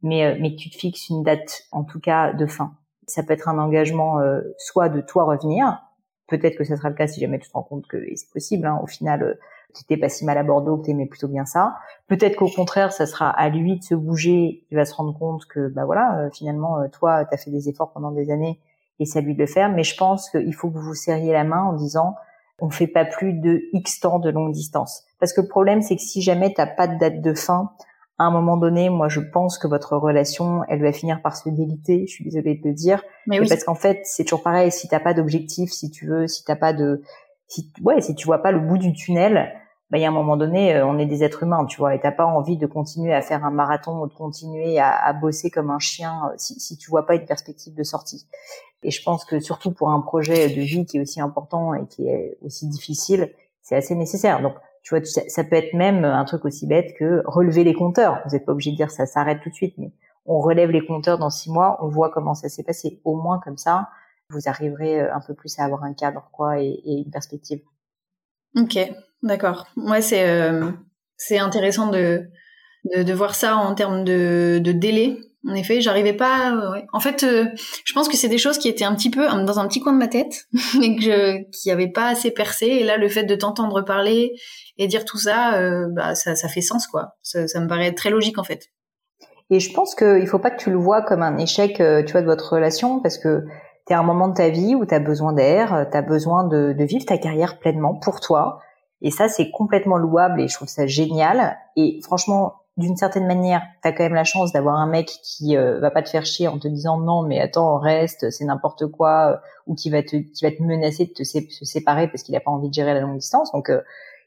mais 0.00 0.24
euh, 0.24 0.38
mais 0.40 0.56
tu 0.56 0.70
te 0.70 0.76
fixes 0.76 1.10
une 1.10 1.22
date 1.22 1.64
en 1.70 1.84
tout 1.84 2.00
cas 2.00 2.32
de 2.32 2.46
fin. 2.46 2.72
Ça 3.06 3.22
peut 3.22 3.34
être 3.34 3.50
un 3.50 3.58
engagement 3.58 4.18
soit 4.56 4.88
de 4.88 5.02
toi 5.02 5.24
revenir, 5.24 5.82
peut-être 6.26 6.56
que 6.56 6.64
ça 6.64 6.76
sera 6.76 6.88
le 6.88 6.94
cas 6.94 7.06
si 7.06 7.20
jamais 7.20 7.38
tu 7.38 7.48
te 7.48 7.52
rends 7.52 7.62
compte 7.62 7.86
que 7.86 7.96
c'est 8.14 8.30
possible. 8.30 8.66
Hein, 8.66 8.78
au 8.82 8.86
final, 8.86 9.38
tu 9.74 9.82
n'étais 9.82 10.00
pas 10.00 10.08
si 10.08 10.24
mal 10.24 10.38
à 10.38 10.42
Bordeaux, 10.42 10.78
que 10.78 10.84
tu 10.84 10.90
aimais 10.90 11.06
plutôt 11.06 11.28
bien 11.28 11.44
ça. 11.44 11.76
Peut-être 12.06 12.36
qu'au 12.36 12.48
contraire, 12.48 12.92
ça 12.92 13.06
sera 13.06 13.30
à 13.30 13.48
lui 13.48 13.78
de 13.78 13.82
se 13.82 13.94
bouger, 13.94 14.64
il 14.70 14.76
va 14.76 14.84
se 14.84 14.94
rendre 14.94 15.16
compte 15.18 15.46
que 15.46 15.68
bah 15.68 15.84
voilà, 15.84 16.28
finalement, 16.32 16.88
toi, 16.90 17.24
tu 17.24 17.34
as 17.34 17.38
fait 17.38 17.50
des 17.50 17.68
efforts 17.68 17.92
pendant 17.92 18.10
des 18.10 18.30
années 18.30 18.60
et 19.00 19.06
c'est 19.06 19.18
à 19.18 19.22
lui 19.22 19.34
de 19.34 19.40
le 19.40 19.46
faire. 19.46 19.70
Mais 19.70 19.84
je 19.84 19.96
pense 19.96 20.30
qu'il 20.30 20.54
faut 20.54 20.70
que 20.70 20.74
vous 20.74 20.88
vous 20.88 20.94
serriez 20.94 21.32
la 21.32 21.44
main 21.44 21.62
en 21.62 21.72
disant 21.72 22.14
on 22.60 22.70
fait 22.70 22.86
pas 22.86 23.04
plus 23.04 23.32
de 23.32 23.62
X 23.72 24.00
temps 24.00 24.18
de 24.18 24.30
longue 24.30 24.52
distance. 24.52 25.04
Parce 25.18 25.32
que 25.32 25.40
le 25.40 25.48
problème, 25.48 25.82
c'est 25.82 25.96
que 25.96 26.02
si 26.02 26.22
jamais 26.22 26.52
t'as 26.54 26.66
pas 26.66 26.86
de 26.86 26.98
date 26.98 27.20
de 27.20 27.34
fin, 27.34 27.72
à 28.18 28.24
un 28.24 28.30
moment 28.30 28.56
donné, 28.56 28.90
moi, 28.90 29.08
je 29.08 29.20
pense 29.20 29.58
que 29.58 29.66
votre 29.66 29.96
relation, 29.96 30.62
elle 30.68 30.82
va 30.82 30.92
finir 30.92 31.20
par 31.20 31.36
se 31.36 31.48
déliter. 31.48 32.06
Je 32.06 32.12
suis 32.12 32.24
désolée 32.24 32.54
de 32.54 32.68
le 32.68 32.74
dire, 32.74 33.02
mais 33.26 33.40
oui. 33.40 33.48
parce 33.48 33.64
qu'en 33.64 33.74
fait, 33.74 34.00
c'est 34.04 34.24
toujours 34.24 34.42
pareil. 34.42 34.70
Si 34.70 34.86
t'as 34.88 35.00
pas 35.00 35.14
d'objectif, 35.14 35.72
si 35.72 35.90
tu 35.90 36.06
veux, 36.06 36.28
si 36.28 36.44
t'as 36.44 36.56
pas 36.56 36.72
de, 36.72 37.02
si 37.48 37.72
ouais, 37.82 38.00
si 38.00 38.14
tu 38.14 38.26
vois 38.26 38.42
pas 38.42 38.52
le 38.52 38.60
bout 38.60 38.78
du 38.78 38.92
tunnel, 38.92 39.52
bah, 39.90 39.98
il 39.98 40.00
y 40.00 40.04
a 40.04 40.08
un 40.08 40.12
moment 40.12 40.36
donné, 40.36 40.74
euh, 40.76 40.86
on 40.86 40.98
est 40.98 41.06
des 41.06 41.24
êtres 41.24 41.42
humains, 41.42 41.64
tu 41.66 41.78
vois, 41.78 41.94
et 41.94 42.00
t'as 42.00 42.12
pas 42.12 42.24
envie 42.24 42.56
de 42.56 42.66
continuer 42.66 43.12
à 43.12 43.20
faire 43.20 43.44
un 43.44 43.50
marathon 43.50 44.00
ou 44.00 44.06
de 44.06 44.14
continuer 44.14 44.78
à, 44.78 44.90
à 44.90 45.12
bosser 45.12 45.50
comme 45.50 45.70
un 45.70 45.78
chien 45.78 46.22
euh, 46.30 46.34
si, 46.36 46.58
si 46.58 46.76
tu 46.76 46.90
vois 46.90 47.06
pas 47.06 47.16
une 47.16 47.26
perspective 47.26 47.74
de 47.74 47.82
sortie. 47.82 48.26
Et 48.82 48.90
je 48.90 49.02
pense 49.02 49.24
que 49.24 49.40
surtout 49.40 49.72
pour 49.72 49.90
un 49.90 50.00
projet 50.00 50.48
de 50.48 50.60
vie 50.60 50.84
qui 50.84 50.98
est 50.98 51.00
aussi 51.00 51.20
important 51.20 51.74
et 51.74 51.86
qui 51.86 52.06
est 52.06 52.38
aussi 52.42 52.68
difficile, 52.68 53.32
c'est 53.62 53.76
assez 53.76 53.94
nécessaire. 53.94 54.42
Donc, 54.42 54.54
tu 54.84 54.94
vois, 54.94 55.02
ça, 55.02 55.44
peut 55.44 55.56
être 55.56 55.72
même 55.72 56.04
un 56.04 56.24
truc 56.26 56.44
aussi 56.44 56.66
bête 56.66 56.94
que 56.98 57.22
relever 57.24 57.64
les 57.64 57.72
compteurs. 57.72 58.20
Vous 58.24 58.32
n'êtes 58.32 58.44
pas 58.44 58.52
obligé 58.52 58.70
de 58.70 58.76
dire 58.76 58.90
ça 58.90 59.06
s'arrête 59.06 59.40
tout 59.42 59.48
de 59.48 59.54
suite, 59.54 59.74
mais 59.78 59.92
on 60.26 60.40
relève 60.40 60.70
les 60.70 60.84
compteurs 60.84 61.18
dans 61.18 61.30
six 61.30 61.50
mois, 61.50 61.78
on 61.82 61.88
voit 61.88 62.10
comment 62.10 62.34
ça 62.34 62.50
s'est 62.50 62.62
passé. 62.62 63.00
Au 63.04 63.16
moins 63.16 63.40
comme 63.42 63.56
ça, 63.56 63.88
vous 64.28 64.40
arriverez 64.46 65.00
euh, 65.00 65.14
un 65.14 65.20
peu 65.26 65.32
plus 65.32 65.58
à 65.58 65.64
avoir 65.64 65.84
un 65.84 65.94
cadre 65.94 66.28
quoi 66.32 66.60
et, 66.60 66.82
une 66.84 67.10
perspective. 67.10 67.60
Ok, 68.56 68.78
d'accord. 69.22 69.66
Moi, 69.74 70.02
c'est 70.02 70.28
euh, 70.28 70.70
c'est 71.16 71.38
intéressant 71.38 71.90
de, 71.90 72.28
de, 72.94 73.02
de 73.02 73.12
voir 73.14 73.34
ça 73.34 73.56
en 73.56 73.74
termes 73.74 74.04
de, 74.04 74.60
de 74.62 74.72
délai 74.72 75.18
en 75.46 75.54
effet, 75.54 75.80
j'arrivais 75.80 76.14
pas. 76.14 76.52
Euh, 76.52 76.72
ouais. 76.72 76.86
En 76.92 77.00
fait, 77.00 77.22
euh, 77.22 77.46
je 77.84 77.92
pense 77.92 78.08
que 78.08 78.16
c'est 78.16 78.28
des 78.28 78.38
choses 78.38 78.58
qui 78.58 78.68
étaient 78.68 78.84
un 78.84 78.94
petit 78.94 79.10
peu 79.10 79.26
dans 79.26 79.58
un 79.58 79.68
petit 79.68 79.80
coin 79.80 79.92
de 79.92 79.98
ma 79.98 80.08
tête, 80.08 80.46
mais 80.78 80.96
que 80.96 81.02
je, 81.02 81.50
qui 81.50 81.68
n'avaient 81.68 81.90
pas 81.90 82.08
assez 82.08 82.30
percé. 82.30 82.66
Et 82.66 82.84
là, 82.84 82.96
le 82.96 83.08
fait 83.08 83.24
de 83.24 83.34
t'entendre 83.34 83.82
parler 83.82 84.32
et 84.78 84.86
dire 84.86 85.04
tout 85.04 85.18
ça, 85.18 85.54
euh, 85.54 85.86
bah 85.90 86.14
ça, 86.14 86.34
ça 86.34 86.48
fait 86.48 86.62
sens, 86.62 86.86
quoi. 86.86 87.16
Ça, 87.22 87.46
ça, 87.46 87.60
me 87.60 87.68
paraît 87.68 87.92
très 87.92 88.10
logique, 88.10 88.38
en 88.38 88.44
fait. 88.44 88.70
Et 89.50 89.60
je 89.60 89.72
pense 89.72 89.94
qu'il 89.94 90.26
faut 90.26 90.38
pas 90.38 90.50
que 90.50 90.62
tu 90.62 90.70
le 90.70 90.78
vois 90.78 91.02
comme 91.02 91.22
un 91.22 91.36
échec, 91.36 91.74
tu 91.76 92.12
vois, 92.12 92.22
de 92.22 92.26
votre 92.26 92.54
relation, 92.54 93.00
parce 93.00 93.18
que 93.18 93.44
tu 93.86 93.92
à 93.92 93.98
un 93.98 94.02
moment 94.02 94.28
de 94.28 94.34
ta 94.34 94.48
vie 94.48 94.74
où 94.74 94.86
tu 94.86 94.94
as 94.94 95.00
besoin 95.00 95.34
d'air, 95.34 95.86
tu 95.90 95.96
as 95.96 96.02
besoin 96.02 96.44
de, 96.44 96.72
de 96.72 96.84
vivre 96.84 97.04
ta 97.04 97.18
carrière 97.18 97.58
pleinement 97.58 97.94
pour 97.94 98.20
toi. 98.20 98.60
Et 99.02 99.10
ça, 99.10 99.28
c'est 99.28 99.50
complètement 99.50 99.98
louable 99.98 100.40
et 100.40 100.48
je 100.48 100.54
trouve 100.54 100.68
ça 100.68 100.86
génial. 100.86 101.58
Et 101.76 102.00
franchement, 102.02 102.54
d'une 102.76 102.96
certaine 102.96 103.26
manière, 103.26 103.62
tu 103.82 103.88
as 103.88 103.92
quand 103.92 104.02
même 104.02 104.14
la 104.14 104.24
chance 104.24 104.52
d'avoir 104.52 104.76
un 104.76 104.86
mec 104.86 105.06
qui 105.22 105.56
euh, 105.56 105.78
va 105.78 105.90
pas 105.90 106.02
te 106.02 106.08
faire 106.08 106.26
chier 106.26 106.48
en 106.48 106.58
te 106.58 106.66
disant 106.66 106.98
non, 106.98 107.22
mais 107.22 107.40
attends, 107.40 107.78
reste, 107.78 108.30
c'est 108.30 108.44
n'importe 108.44 108.86
quoi, 108.86 109.32
euh, 109.32 109.36
ou 109.66 109.74
qui 109.74 109.90
va 109.90 110.02
te 110.02 110.16
qui 110.16 110.44
va 110.44 110.50
te 110.50 110.62
menacer 110.62 111.06
de 111.06 111.12
te 111.12 111.22
se 111.22 111.64
séparer 111.64 112.08
parce 112.08 112.24
qu'il 112.24 112.34
a 112.34 112.40
pas 112.40 112.50
envie 112.50 112.68
de 112.68 112.74
gérer 112.74 112.92
la 112.92 113.00
longue 113.00 113.18
distance. 113.18 113.52
Donc 113.52 113.70
euh, 113.70 113.80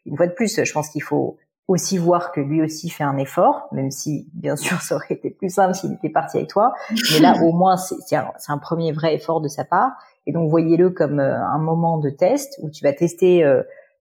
une 0.05 0.15
fois 0.15 0.27
de 0.27 0.31
plus, 0.31 0.63
je 0.63 0.71
pense 0.71 0.89
qu'il 0.89 1.03
faut 1.03 1.37
aussi 1.67 1.97
voir 1.97 2.31
que 2.31 2.39
lui 2.39 2.61
aussi 2.61 2.89
fait 2.89 3.03
un 3.03 3.17
effort, 3.17 3.67
même 3.73 3.91
si 3.91 4.29
bien 4.33 4.55
sûr 4.55 4.81
ça 4.81 4.95
aurait 4.95 5.15
été 5.15 5.29
plus 5.29 5.49
simple 5.49 5.73
s'il 5.73 5.91
était 5.91 6.09
parti 6.09 6.37
avec 6.37 6.49
toi. 6.49 6.73
Mais 7.11 7.19
là, 7.19 7.33
au 7.43 7.51
moins, 7.51 7.75
c'est 7.75 8.15
un, 8.15 8.31
un, 8.47 8.57
premier 8.57 8.93
vrai 8.93 9.15
effort 9.15 9.41
de 9.41 9.49
sa 9.49 9.65
part. 9.65 9.91
Et 10.25 10.31
donc 10.31 10.49
voyez-le 10.49 10.89
comme 10.89 11.19
un 11.19 11.57
moment 11.57 11.97
de 11.97 12.09
test 12.09 12.57
où 12.61 12.69
tu 12.69 12.83
vas 12.83 12.93
tester 12.93 13.43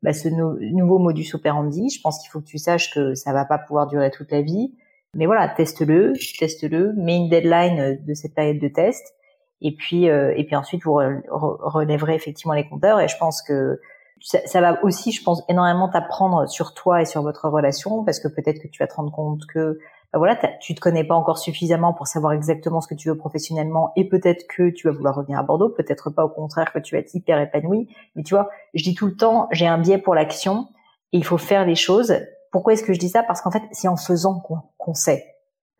bah, 0.06 0.12
ce 0.12 0.28
nouveau 0.28 1.00
modus 1.00 1.34
operandi. 1.34 1.90
Je 1.90 2.00
pense 2.00 2.20
qu'il 2.20 2.30
faut 2.30 2.38
que 2.38 2.46
tu 2.46 2.58
saches 2.58 2.94
que 2.94 3.16
ça 3.16 3.32
va 3.32 3.44
pas 3.44 3.58
pouvoir 3.58 3.88
durer 3.88 4.12
toute 4.12 4.30
la 4.30 4.40
vie. 4.40 4.72
Mais 5.14 5.26
voilà, 5.26 5.48
teste-le, 5.48 6.12
teste-le, 6.38 6.92
mets 6.92 7.16
une 7.16 7.28
deadline 7.28 7.98
de 8.06 8.14
cette 8.14 8.32
période 8.32 8.60
de 8.60 8.68
test. 8.68 9.16
Et 9.62 9.74
puis, 9.74 10.08
euh, 10.08 10.32
et 10.36 10.44
puis 10.44 10.54
ensuite, 10.54 10.84
vous 10.84 10.94
relèverez 10.94 12.14
effectivement 12.14 12.54
les 12.54 12.68
compteurs. 12.68 13.00
Et 13.00 13.08
je 13.08 13.16
pense 13.18 13.42
que 13.42 13.80
ça, 14.20 14.60
va 14.60 14.78
aussi, 14.84 15.10
je 15.10 15.24
pense, 15.24 15.42
énormément 15.48 15.88
t'apprendre 15.88 16.48
sur 16.48 16.72
toi 16.72 17.02
et 17.02 17.04
sur 17.04 17.22
votre 17.22 17.48
relation, 17.48 18.04
parce 18.04 18.20
que 18.20 18.28
peut-être 18.28 18.62
que 18.62 18.68
tu 18.68 18.80
vas 18.80 18.86
te 18.86 18.94
rendre 18.94 19.10
compte 19.10 19.44
que 19.52 19.80
voilà, 20.18 20.36
tu 20.60 20.74
te 20.74 20.80
connais 20.80 21.04
pas 21.04 21.14
encore 21.14 21.38
suffisamment 21.38 21.92
pour 21.92 22.06
savoir 22.06 22.32
exactement 22.32 22.80
ce 22.80 22.88
que 22.88 22.94
tu 22.94 23.08
veux 23.08 23.16
professionnellement 23.16 23.92
et 23.96 24.08
peut-être 24.08 24.46
que 24.46 24.70
tu 24.70 24.86
vas 24.86 24.92
vouloir 24.92 25.14
revenir 25.14 25.38
à 25.38 25.42
Bordeaux, 25.42 25.68
peut-être 25.68 26.10
pas 26.10 26.24
au 26.24 26.28
contraire 26.28 26.72
que 26.72 26.78
tu 26.78 26.94
vas 26.94 27.00
être 27.00 27.14
hyper 27.14 27.40
épanoui. 27.40 27.88
Mais 28.14 28.22
tu 28.22 28.34
vois, 28.34 28.48
je 28.74 28.84
dis 28.84 28.94
tout 28.94 29.06
le 29.06 29.16
temps, 29.16 29.48
j'ai 29.52 29.66
un 29.66 29.78
biais 29.78 29.98
pour 29.98 30.14
l'action 30.14 30.68
et 31.12 31.18
il 31.18 31.24
faut 31.24 31.38
faire 31.38 31.66
les 31.66 31.74
choses. 31.74 32.14
Pourquoi 32.52 32.72
est-ce 32.72 32.84
que 32.84 32.92
je 32.92 32.98
dis 32.98 33.08
ça? 33.08 33.22
Parce 33.22 33.40
qu'en 33.40 33.50
fait, 33.50 33.62
c'est 33.72 33.88
en 33.88 33.96
faisant 33.96 34.42
qu'on 34.78 34.94
sait. 34.94 35.24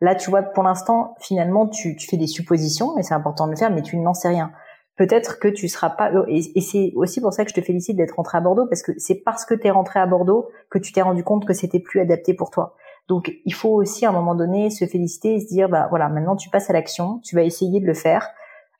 Là, 0.01 0.13
tu 0.13 0.29
vois, 0.29 0.43
pour 0.43 0.63
l'instant, 0.63 1.15
finalement, 1.19 1.67
tu, 1.67 1.97
fais 1.99 2.17
des 2.17 2.27
suppositions 2.27 2.97
et 2.97 3.03
c'est 3.03 3.15
important 3.15 3.45
de 3.47 3.51
le 3.51 3.57
faire, 3.57 3.71
mais 3.71 3.81
tu 3.81 3.97
n'en 3.97 4.13
sais 4.13 4.27
rien. 4.27 4.51
Peut-être 4.95 5.39
que 5.39 5.47
tu 5.47 5.67
seras 5.67 5.91
pas 5.91 6.11
et, 6.27 6.41
et 6.55 6.61
c'est 6.61 6.91
aussi 6.95 7.21
pour 7.21 7.31
ça 7.31 7.43
que 7.45 7.51
je 7.51 7.55
te 7.55 7.61
félicite 7.61 7.97
d'être 7.97 8.15
rentré 8.15 8.37
à 8.37 8.41
Bordeaux 8.41 8.65
parce 8.67 8.81
que 8.81 8.91
c'est 8.97 9.21
parce 9.23 9.45
que 9.45 9.53
tu 9.53 9.67
es 9.67 9.69
rentré 9.69 9.99
à 9.99 10.07
Bordeaux 10.07 10.49
que 10.71 10.79
tu 10.79 10.91
t'es 10.91 11.01
rendu 11.01 11.23
compte 11.23 11.45
que 11.45 11.53
c'était 11.53 11.79
plus 11.79 11.99
adapté 11.99 12.33
pour 12.33 12.49
toi. 12.49 12.75
Donc, 13.07 13.31
il 13.45 13.53
faut 13.53 13.69
aussi 13.69 14.05
à 14.05 14.09
un 14.09 14.11
moment 14.11 14.35
donné 14.35 14.69
se 14.69 14.85
féliciter 14.85 15.35
et 15.35 15.39
se 15.39 15.47
dire, 15.47 15.69
bah 15.69 15.87
voilà, 15.89 16.09
maintenant 16.09 16.35
tu 16.35 16.49
passes 16.49 16.69
à 16.69 16.73
l'action, 16.73 17.19
tu 17.23 17.35
vas 17.35 17.43
essayer 17.43 17.79
de 17.79 17.85
le 17.85 17.93
faire. 17.93 18.27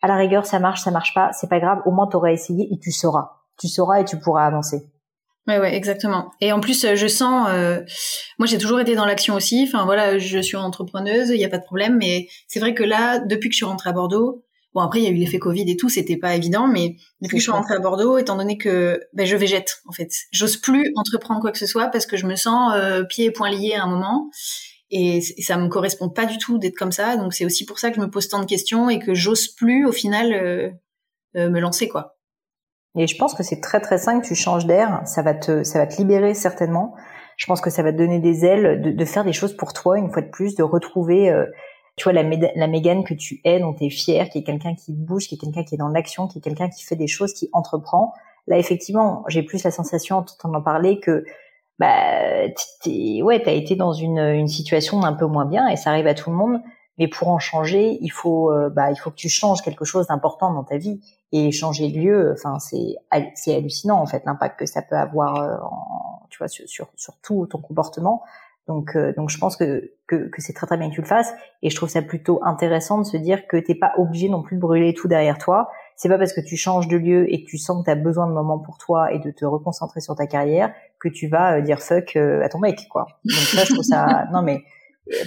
À 0.02 0.08
la 0.08 0.16
rigueur, 0.16 0.46
ça 0.46 0.60
marche, 0.60 0.82
ça 0.82 0.92
marche 0.92 1.14
pas, 1.14 1.32
c'est 1.34 1.50
pas 1.50 1.60
grave. 1.60 1.82
Au 1.86 1.92
moins, 1.92 2.08
tu 2.08 2.18
auras 2.18 2.32
essayé 2.32 2.68
et 2.72 2.78
tu 2.78 2.92
sauras. 2.92 3.38
Tu 3.58 3.68
sauras 3.68 4.02
et 4.02 4.06
tu 4.06 4.20
pourras 4.20 4.46
avancer. 4.46 4.90
Ouais, 5.48 5.60
ouais, 5.60 5.74
exactement. 5.76 6.32
Et 6.42 6.52
en 6.52 6.60
plus, 6.60 6.86
je 6.94 7.08
sens, 7.08 7.48
euh, 7.50 7.82
moi, 8.38 8.48
j'ai 8.48 8.58
toujours 8.58 8.82
été 8.82 8.96
dans 8.96 9.06
l'action 9.06 9.34
aussi. 9.34 9.64
Enfin, 9.66 9.86
voilà, 9.86 10.18
je 10.18 10.40
suis 10.40 10.58
entrepreneuse, 10.58 11.30
il 11.30 11.38
n'y 11.38 11.46
a 11.46 11.50
pas 11.50 11.58
de 11.58 11.64
problème. 11.64 11.98
Mais 11.98 12.28
c'est 12.48 12.60
vrai 12.60 12.74
que 12.74 12.84
là, 12.84 13.20
depuis 13.20 13.48
que 13.48 13.54
je 13.54 13.58
suis 13.58 13.66
rentrée 13.66 13.90
à 13.90 13.94
Bordeaux, 13.94 14.44
Bon 14.74 14.82
après 14.82 15.00
il 15.00 15.06
y 15.06 15.08
a 15.08 15.12
eu 15.12 15.16
l'effet 15.16 15.40
Covid 15.40 15.70
et 15.70 15.78
tout, 15.78 15.90
c'était 15.90 16.18
pas 16.18 16.36
évident, 16.36 16.68
mais 16.68 16.98
depuis 17.22 17.38
que 17.38 17.40
je 17.40 17.44
suis 17.44 17.52
rentrée 17.52 17.76
à 17.76 17.80
Bordeaux, 17.80 18.18
étant 18.18 18.36
donné 18.36 18.58
que 18.58 19.00
ben, 19.14 19.26
je 19.26 19.36
végète 19.36 19.82
en 19.88 19.92
fait, 19.92 20.10
j'ose 20.32 20.58
plus 20.58 20.92
entreprendre 20.96 21.42
quoi 21.42 21.52
que 21.52 21.58
ce 21.58 21.66
soit 21.66 21.88
parce 21.88 22.06
que 22.06 22.18
je 22.18 22.26
me 22.26 22.36
sens 22.36 22.74
euh, 22.76 23.04
pieds 23.04 23.26
et 23.26 23.32
poings 23.32 23.50
liés 23.50 23.74
à 23.74 23.84
un 23.84 23.88
moment. 23.88 24.30
Et, 24.90 25.22
ça 25.22 25.58
me 25.58 25.68
correspond 25.68 26.10
pas 26.10 26.26
du 26.26 26.38
tout 26.38 26.58
d'être 26.58 26.78
comme 26.78 26.92
ça. 26.92 27.18
Donc 27.18 27.34
c'est 27.34 27.46
aussi 27.46 27.66
pour 27.66 27.80
ça 27.80 27.90
que 27.90 27.96
je 27.98 28.02
me 28.02 28.10
pose 28.10 28.28
tant 28.28 28.40
de 28.40 28.46
questions 28.46 28.90
et 28.90 29.00
que 29.00 29.14
j'ose 29.14 29.48
plus 29.50 29.86
au 29.86 29.92
final 29.92 30.34
euh, 30.34 30.70
euh, 31.36 31.50
me 31.50 31.60
lancer 31.60 31.88
quoi. 31.88 32.18
Et 32.96 33.06
je 33.06 33.16
pense 33.18 33.36
que 33.36 33.44
c'est 33.44 33.62
très 33.62 33.80
très 33.80 33.98
sain 33.98 34.20
que 34.20 34.28
tu 34.28 34.36
changes 34.36 34.66
d'air. 34.66 35.02
Ça 35.06 35.22
va 35.22 35.34
te 35.34 35.64
ça 35.64 35.80
va 35.80 35.88
te 35.88 35.98
libérer 35.98 36.34
certainement. 36.34 36.96
Je 37.36 37.46
pense 37.46 37.62
que 37.62 37.70
ça 37.70 37.84
va 37.84 37.92
te 37.92 37.98
donner 37.98 38.20
des 38.20 38.46
ailes 38.46 38.82
de, 38.82 38.92
de 38.92 39.06
faire 39.06 39.24
des 39.24 39.34
choses 39.34 39.56
pour 39.56 39.74
toi 39.74 40.00
une 40.00 40.12
fois 40.12 40.24
de 40.24 40.30
plus, 40.30 40.56
de 40.56 40.64
retrouver 40.64 41.30
euh, 41.30 41.46
tu 41.98 42.04
vois 42.04 42.14
la, 42.14 42.24
la 42.24 42.68
Mégane 42.68 43.04
que 43.04 43.16
tu 43.16 43.42
es, 43.44 43.60
dont 43.60 43.74
tu 43.74 43.86
es 43.86 43.90
fière, 43.90 44.30
qui 44.30 44.38
est 44.38 44.44
quelqu'un 44.44 44.76
qui 44.76 44.94
bouge, 44.94 45.28
qui 45.28 45.36
est 45.36 45.38
quelqu'un 45.38 45.64
qui 45.64 45.76
est 45.76 45.80
dans 45.80 45.90
l'action, 45.90 46.28
qui 46.28 46.38
est 46.38 46.42
quelqu'un 46.42 46.70
qui 46.70 46.84
fait 46.84 46.96
des 46.96 47.08
choses, 47.08 47.34
qui 47.34 47.50
entreprend. 47.54 48.14
Là 48.46 48.58
effectivement, 48.60 49.26
j'ai 49.28 49.42
plus 49.42 49.64
la 49.64 49.72
sensation 49.72 50.18
en 50.18 50.24
t'entendant 50.24 50.62
parler 50.62 51.00
que 51.00 51.26
bah 51.80 52.48
t'es, 52.84 53.22
ouais 53.24 53.42
t'as 53.42 53.52
été 53.52 53.76
dans 53.76 53.94
une, 53.94 54.20
une 54.20 54.48
situation 54.48 55.04
un 55.04 55.14
peu 55.14 55.26
moins 55.26 55.46
bien 55.46 55.68
et 55.68 55.76
ça 55.76 55.90
arrive 55.90 56.08
à 56.08 56.14
tout 56.14 56.30
le 56.30 56.36
monde. 56.36 56.62
Mais 57.00 57.08
pour 57.08 57.30
en 57.30 57.40
changer 57.40 57.98
il 58.00 58.10
faut 58.10 58.52
euh, 58.52 58.70
bah 58.70 58.92
il 58.92 58.96
faut 58.96 59.10
que 59.10 59.16
tu 59.16 59.30
changes 59.30 59.62
quelque 59.62 59.86
chose 59.86 60.08
d'important 60.08 60.54
dans 60.54 60.64
ta 60.64 60.78
vie. 60.78 61.02
Et 61.32 61.52
changer 61.52 61.90
de 61.90 61.98
lieu 61.98 62.34
enfin 62.34 62.60
c'est 62.60 62.96
c'est 63.34 63.56
hallucinant 63.56 64.00
en 64.00 64.06
fait 64.06 64.24
l'impact 64.26 64.60
que 64.60 64.66
ça 64.68 64.84
peut 64.84 64.96
avoir 64.96 65.42
euh, 65.42 65.58
en, 65.64 66.28
tu 66.30 66.38
vois 66.38 66.48
sur, 66.48 66.68
sur, 66.70 66.88
sur 66.96 67.16
tout 67.24 67.48
ton 67.48 67.60
comportement 67.60 68.22
donc 68.68 68.96
euh, 68.96 69.14
donc 69.16 69.30
je 69.30 69.38
pense 69.38 69.56
que 69.56 69.92
que, 70.08 70.30
que 70.30 70.42
c'est 70.42 70.54
très 70.54 70.68
très 70.68 70.78
bien 70.78 70.90
que 70.90 70.96
tu 70.96 71.02
le 71.02 71.08
fasses 71.08 71.34
et 71.62 71.70
je 71.70 71.76
trouve 71.76 71.90
ça 71.90 72.02
plutôt 72.02 72.40
intéressant 72.44 73.00
de 73.00 73.06
se 73.06 73.18
dire 73.18 73.48
que 73.48 73.58
t'es 73.58 73.76
pas 73.76 73.94
obligé 73.98 74.30
non 74.30 74.42
plus 74.42 74.56
de 74.56 74.62
brûler 74.62 74.94
tout 74.94 75.08
derrière 75.08 75.38
toi 75.38 75.70
c'est 75.96 76.10
pas 76.10 76.18
parce 76.18 76.34
que 76.34 76.42
tu 76.42 76.58
changes 76.58 76.88
de 76.88 76.98
lieu 76.98 77.32
et 77.34 77.44
que 77.44 77.50
tu 77.50 77.58
sens 77.58 77.80
que 77.80 77.86
tu 77.86 77.92
as 77.92 77.96
besoin 77.96 78.28
de 78.28 78.34
moments 78.34 78.60
pour 78.60 78.78
toi 78.78 79.12
et 79.12 79.20
de 79.20 79.32
te 79.32 79.46
reconcentrer 79.46 80.02
sur 80.02 80.16
ta 80.16 80.28
carrière 80.28 80.74
que 81.00 81.08
tu 81.10 81.28
vas 81.28 81.58
euh, 81.58 81.62
dire 81.62 81.80
fuck 81.80 82.16
euh, 82.16 82.44
à 82.44 82.50
ton 82.50 82.60
mec 82.60 82.88
quoi. 82.90 83.08
Donc 83.26 83.38
ça 83.38 83.64
je 83.64 83.74
trouve 83.74 83.86
ça 83.86 84.26
non 84.34 84.42
mais 84.42 84.64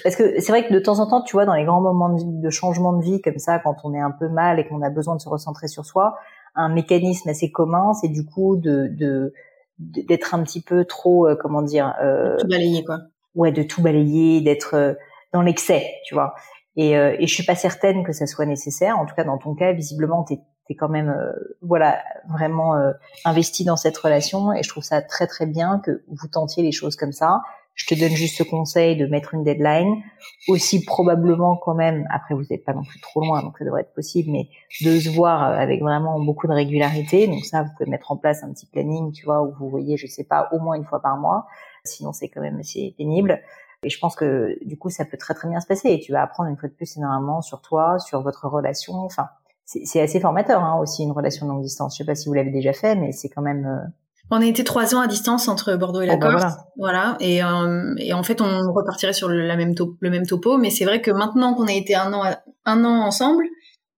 parce 0.04 0.16
que 0.16 0.40
c'est 0.40 0.52
vrai 0.52 0.66
que 0.66 0.74
de 0.74 0.78
temps 0.78 0.98
en 1.00 1.08
temps 1.08 1.22
tu 1.22 1.32
vois 1.32 1.46
dans 1.46 1.54
les 1.54 1.64
grands 1.64 1.80
moments 1.80 2.14
de, 2.14 2.50
changement 2.50 2.92
de 2.92 3.02
vie 3.02 3.22
comme 3.22 3.38
ça 3.38 3.58
quand 3.58 3.76
on 3.84 3.94
est 3.94 4.00
un 4.00 4.10
peu 4.10 4.28
mal 4.28 4.60
et 4.60 4.66
qu'on 4.66 4.82
a 4.82 4.90
besoin 4.90 5.16
de 5.16 5.20
se 5.20 5.28
recentrer 5.28 5.68
sur 5.68 5.86
soi, 5.86 6.16
un 6.54 6.68
mécanisme 6.68 7.30
assez 7.30 7.50
commun 7.50 7.94
c'est 7.94 8.08
du 8.08 8.26
coup 8.26 8.56
de 8.56 8.88
de 8.88 9.32
d'être 9.80 10.34
un 10.34 10.42
petit 10.42 10.60
peu 10.60 10.84
trop 10.84 11.26
euh, 11.26 11.36
comment 11.40 11.62
dire 11.62 11.94
euh, 12.02 12.36
tout 12.38 12.46
balayer 12.46 12.84
quoi. 12.84 12.98
Ouais, 13.34 13.52
de 13.52 13.62
tout 13.62 13.82
balayer, 13.82 14.40
d'être 14.40 14.96
dans 15.32 15.42
l'excès, 15.42 15.94
tu 16.04 16.14
vois. 16.14 16.34
Et, 16.76 16.96
euh, 16.96 17.16
et 17.18 17.26
je 17.26 17.34
suis 17.34 17.44
pas 17.44 17.54
certaine 17.54 18.04
que 18.04 18.12
ça 18.12 18.26
soit 18.26 18.46
nécessaire. 18.46 18.98
En 18.98 19.06
tout 19.06 19.14
cas, 19.14 19.24
dans 19.24 19.38
ton 19.38 19.54
cas, 19.54 19.72
visiblement, 19.72 20.24
tu 20.24 20.34
es, 20.34 20.74
quand 20.76 20.88
même, 20.88 21.08
euh, 21.08 21.32
voilà, 21.62 22.00
vraiment 22.28 22.76
euh, 22.76 22.92
investi 23.24 23.64
dans 23.64 23.76
cette 23.76 23.96
relation. 23.98 24.52
Et 24.52 24.62
je 24.62 24.68
trouve 24.68 24.84
ça 24.84 25.02
très 25.02 25.26
très 25.26 25.46
bien 25.46 25.80
que 25.84 26.04
vous 26.08 26.28
tentiez 26.28 26.62
les 26.62 26.72
choses 26.72 26.96
comme 26.96 27.12
ça. 27.12 27.42
Je 27.74 27.86
te 27.86 27.98
donne 27.98 28.12
juste 28.12 28.36
ce 28.36 28.42
conseil 28.42 28.96
de 28.96 29.06
mettre 29.06 29.34
une 29.34 29.42
deadline. 29.42 30.02
Aussi 30.48 30.84
probablement 30.84 31.56
quand 31.56 31.74
même, 31.74 32.06
après 32.10 32.34
vous 32.34 32.44
n'êtes 32.50 32.64
pas 32.64 32.74
non 32.74 32.82
plus 32.82 33.00
trop 33.00 33.20
loin, 33.20 33.42
donc 33.42 33.58
ça 33.58 33.64
devrait 33.64 33.80
être 33.82 33.94
possible, 33.94 34.30
mais 34.30 34.48
de 34.82 34.98
se 35.00 35.08
voir 35.08 35.42
avec 35.42 35.80
vraiment 35.80 36.20
beaucoup 36.20 36.46
de 36.46 36.52
régularité. 36.52 37.26
Donc 37.26 37.44
ça, 37.44 37.62
vous 37.62 37.70
pouvez 37.76 37.90
mettre 37.90 38.12
en 38.12 38.16
place 38.16 38.44
un 38.44 38.52
petit 38.52 38.66
planning, 38.66 39.12
tu 39.12 39.24
vois, 39.24 39.42
où 39.42 39.54
vous 39.58 39.70
voyez, 39.70 39.96
je 39.96 40.06
sais 40.06 40.24
pas, 40.24 40.48
au 40.52 40.60
moins 40.60 40.76
une 40.76 40.84
fois 40.84 41.00
par 41.00 41.16
mois. 41.16 41.46
Sinon, 41.84 42.12
c'est 42.12 42.28
quand 42.28 42.40
même 42.40 42.58
assez 42.58 42.94
pénible. 42.96 43.40
Et 43.82 43.88
je 43.88 43.98
pense 43.98 44.14
que 44.14 44.58
du 44.64 44.76
coup, 44.76 44.90
ça 44.90 45.04
peut 45.04 45.16
très 45.16 45.34
très 45.34 45.48
bien 45.48 45.60
se 45.60 45.66
passer. 45.66 45.88
Et 45.88 46.00
tu 46.00 46.12
vas 46.12 46.22
apprendre 46.22 46.50
une 46.50 46.56
fois 46.56 46.68
de 46.68 46.74
plus 46.74 46.96
énormément 46.96 47.40
sur 47.40 47.62
toi, 47.62 47.98
sur 47.98 48.22
votre 48.22 48.46
relation. 48.46 48.94
Enfin, 48.94 49.28
c'est 49.64 50.00
assez 50.00 50.20
formateur 50.20 50.62
hein, 50.62 50.78
aussi 50.80 51.02
une 51.02 51.12
relation 51.12 51.46
de 51.46 51.52
longue 51.52 51.62
distance. 51.62 51.94
Je 51.94 51.98
sais 51.98 52.04
pas 52.04 52.14
si 52.14 52.28
vous 52.28 52.34
l'avez 52.34 52.50
déjà 52.50 52.72
fait, 52.72 52.94
mais 52.96 53.12
c'est 53.12 53.28
quand 53.28 53.42
même. 53.42 53.66
Euh, 53.66 53.88
on 54.32 54.40
a 54.40 54.44
été 54.44 54.62
trois 54.64 54.94
ans 54.94 55.00
à 55.00 55.08
distance 55.08 55.48
entre 55.48 55.74
Bordeaux 55.74 56.02
et 56.02 56.06
la 56.06 56.14
oh, 56.14 56.18
bah 56.18 56.32
Corse, 56.32 56.54
voilà. 56.76 57.16
Et, 57.20 57.42
euh, 57.42 57.94
et, 57.98 58.12
en 58.12 58.22
fait, 58.22 58.40
on 58.40 58.72
repartirait 58.72 59.12
sur 59.12 59.28
le, 59.28 59.46
la 59.46 59.56
même 59.56 59.74
le 60.00 60.10
même 60.10 60.26
topo. 60.26 60.56
Mais 60.56 60.70
c'est 60.70 60.84
vrai 60.84 61.00
que 61.00 61.10
maintenant 61.10 61.54
qu'on 61.54 61.66
a 61.66 61.72
été 61.72 61.94
un 61.94 62.12
an 62.12 62.22
un 62.64 62.84
an 62.84 63.00
ensemble, 63.02 63.44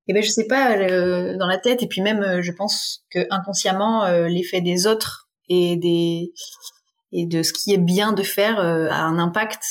eh 0.09 0.13
ben 0.13 0.23
je 0.23 0.31
sais 0.31 0.47
pas 0.47 0.77
dans 0.77 1.47
la 1.47 1.59
tête 1.59 1.83
et 1.83 1.87
puis 1.87 2.03
même, 2.03 2.23
euh, 2.23 2.43
je 2.43 2.53
pense 2.53 3.05
que 3.11 3.27
inconsciemment, 3.31 4.07
l'effet 4.27 4.61
des 4.61 4.87
autres 4.87 5.29
et 5.49 5.77
des 5.77 6.33
et 7.13 7.27
de 7.27 7.43
ce 7.43 7.53
qui 7.53 7.73
est 7.73 7.79
bien 7.79 8.13
de 8.13 8.23
faire 8.23 8.59
euh, 8.59 8.89
a 8.91 9.03
un 9.03 9.19
impact 9.19 9.63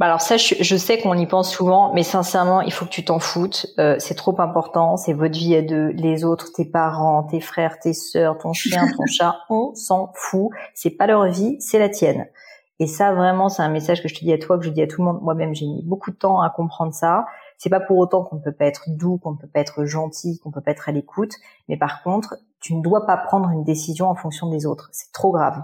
bah 0.00 0.06
alors 0.06 0.22
ça, 0.22 0.38
je, 0.38 0.76
sais 0.76 0.98
qu'on 0.98 1.12
y 1.12 1.26
pense 1.26 1.52
souvent, 1.52 1.92
mais 1.92 2.04
sincèrement, 2.04 2.62
il 2.62 2.72
faut 2.72 2.86
que 2.86 2.90
tu 2.90 3.04
t'en 3.04 3.18
foutes. 3.18 3.66
Euh, 3.78 3.96
c'est 3.98 4.14
trop 4.14 4.40
important. 4.40 4.96
C'est 4.96 5.12
votre 5.12 5.38
vie 5.38 5.54
à 5.54 5.60
deux. 5.60 5.88
Les 5.88 6.24
autres, 6.24 6.52
tes 6.54 6.64
parents, 6.64 7.22
tes 7.24 7.40
frères, 7.40 7.78
tes 7.78 7.92
sœurs, 7.92 8.38
ton 8.38 8.52
chien, 8.54 8.88
ton 8.96 9.04
chat, 9.04 9.36
on 9.50 9.74
s'en 9.74 10.10
fout. 10.14 10.48
C'est 10.72 10.88
pas 10.88 11.06
leur 11.06 11.26
vie, 11.26 11.58
c'est 11.60 11.78
la 11.78 11.90
tienne. 11.90 12.26
Et 12.78 12.86
ça, 12.86 13.12
vraiment, 13.12 13.50
c'est 13.50 13.60
un 13.60 13.68
message 13.68 14.02
que 14.02 14.08
je 14.08 14.14
te 14.14 14.20
dis 14.20 14.32
à 14.32 14.38
toi, 14.38 14.58
que 14.58 14.64
je 14.64 14.70
dis 14.70 14.80
à 14.80 14.86
tout 14.86 15.02
le 15.02 15.04
monde. 15.04 15.20
Moi-même, 15.20 15.54
j'ai 15.54 15.66
mis 15.66 15.82
beaucoup 15.84 16.10
de 16.10 16.16
temps 16.16 16.40
à 16.40 16.48
comprendre 16.48 16.94
ça. 16.94 17.26
C'est 17.58 17.68
pas 17.68 17.80
pour 17.80 17.98
autant 17.98 18.24
qu'on 18.24 18.36
ne 18.36 18.40
peut 18.40 18.54
pas 18.54 18.64
être 18.64 18.84
doux, 18.86 19.18
qu'on 19.18 19.32
ne 19.32 19.36
peut 19.36 19.50
pas 19.52 19.60
être 19.60 19.84
gentil, 19.84 20.38
qu'on 20.38 20.50
peut 20.50 20.62
pas 20.62 20.70
être 20.70 20.88
à 20.88 20.92
l'écoute. 20.92 21.34
Mais 21.68 21.76
par 21.76 22.02
contre, 22.02 22.38
tu 22.58 22.74
ne 22.74 22.82
dois 22.82 23.04
pas 23.04 23.18
prendre 23.18 23.50
une 23.50 23.64
décision 23.64 24.08
en 24.08 24.14
fonction 24.14 24.48
des 24.48 24.64
autres. 24.64 24.88
C'est 24.92 25.12
trop 25.12 25.30
grave. 25.30 25.62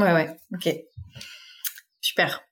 Ouais, 0.00 0.12
ouais, 0.12 0.30
ok. 0.54 0.74
Super. 2.00 2.42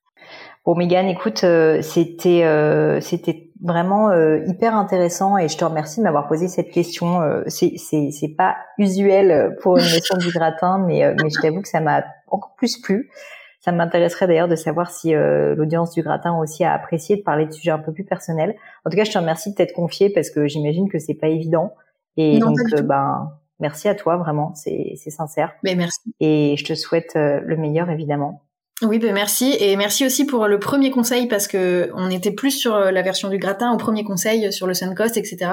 Bon, 0.67 0.75
Megan, 0.75 1.07
écoute, 1.09 1.45
euh, 1.45 1.81
c'était 1.81 2.45
euh, 2.45 3.01
c'était 3.01 3.51
vraiment 3.63 4.11
euh, 4.11 4.41
hyper 4.47 4.77
intéressant 4.77 5.39
et 5.39 5.49
je 5.49 5.57
te 5.57 5.65
remercie 5.65 6.01
de 6.01 6.05
m'avoir 6.05 6.29
posé 6.29 6.47
cette 6.47 6.71
question. 6.71 7.23
c'est 7.47 7.73
c'est 7.79 8.11
c'est 8.11 8.35
pas 8.37 8.57
usuel 8.77 9.57
pour 9.63 9.79
une 9.79 9.85
leçon 9.85 10.17
du 10.19 10.31
gratin, 10.31 10.79
mais 10.79 11.15
mais 11.23 11.31
je 11.31 11.41
t'avoue 11.41 11.63
que 11.63 11.69
ça 11.69 11.81
m'a 11.81 12.05
encore 12.27 12.55
plus 12.57 12.77
plu. 12.77 13.11
Ça 13.61 13.73
m'intéresserait 13.73 14.27
d'ailleurs 14.27 14.49
de 14.49 14.57
savoir 14.57 14.91
si 14.91 15.15
l'audience 15.15 15.93
du 15.93 16.03
gratin 16.03 16.39
aussi 16.39 16.65
a 16.65 16.75
apprécié 16.75 17.17
de 17.17 17.23
parler 17.23 17.47
de 17.47 17.53
sujets 17.53 17.71
un 17.71 17.79
peu 17.79 17.93
plus 17.93 18.05
personnels. 18.05 18.55
En 18.85 18.91
tout 18.91 18.97
cas, 18.97 19.05
je 19.05 19.11
te 19.11 19.19
remercie 19.19 19.51
de 19.51 19.57
t'être 19.57 19.73
confiée 19.73 20.11
parce 20.11 20.31
que 20.31 20.47
j'imagine 20.47 20.91
que 20.91 20.99
c'est 20.99 21.15
pas 21.15 21.29
évident. 21.29 21.75
Et 22.19 22.39
donc, 22.39 22.57
ben, 22.85 23.33
merci 23.61 23.89
à 23.89 23.95
toi 23.95 24.17
vraiment, 24.17 24.55
c'est 24.55 24.97
sincère. 24.97 25.53
Mais 25.63 25.75
merci. 25.75 26.01
Et 26.21 26.57
je 26.57 26.65
te 26.65 26.75
souhaite 26.75 27.13
le 27.15 27.57
meilleur 27.57 27.91
évidemment. 27.91 28.43
Oui, 28.81 29.01
ben 29.01 29.13
merci 29.13 29.57
et 29.59 29.75
merci 29.75 30.07
aussi 30.07 30.25
pour 30.25 30.47
le 30.47 30.61
premier 30.61 30.93
conseil 30.93 31.27
parce 31.27 31.49
que 31.49 31.91
on 31.97 32.11
était 32.11 32.31
plus 32.31 32.53
sur 32.53 32.77
euh, 32.77 32.93
la 32.93 33.03
version 33.03 33.29
du 33.29 33.39
gratin 33.39 33.73
au 33.73 33.77
premier 33.77 34.05
conseil 34.05 34.53
sur 34.53 34.69
le 34.69 34.75
Suncoast, 34.75 35.17
etc. 35.17 35.51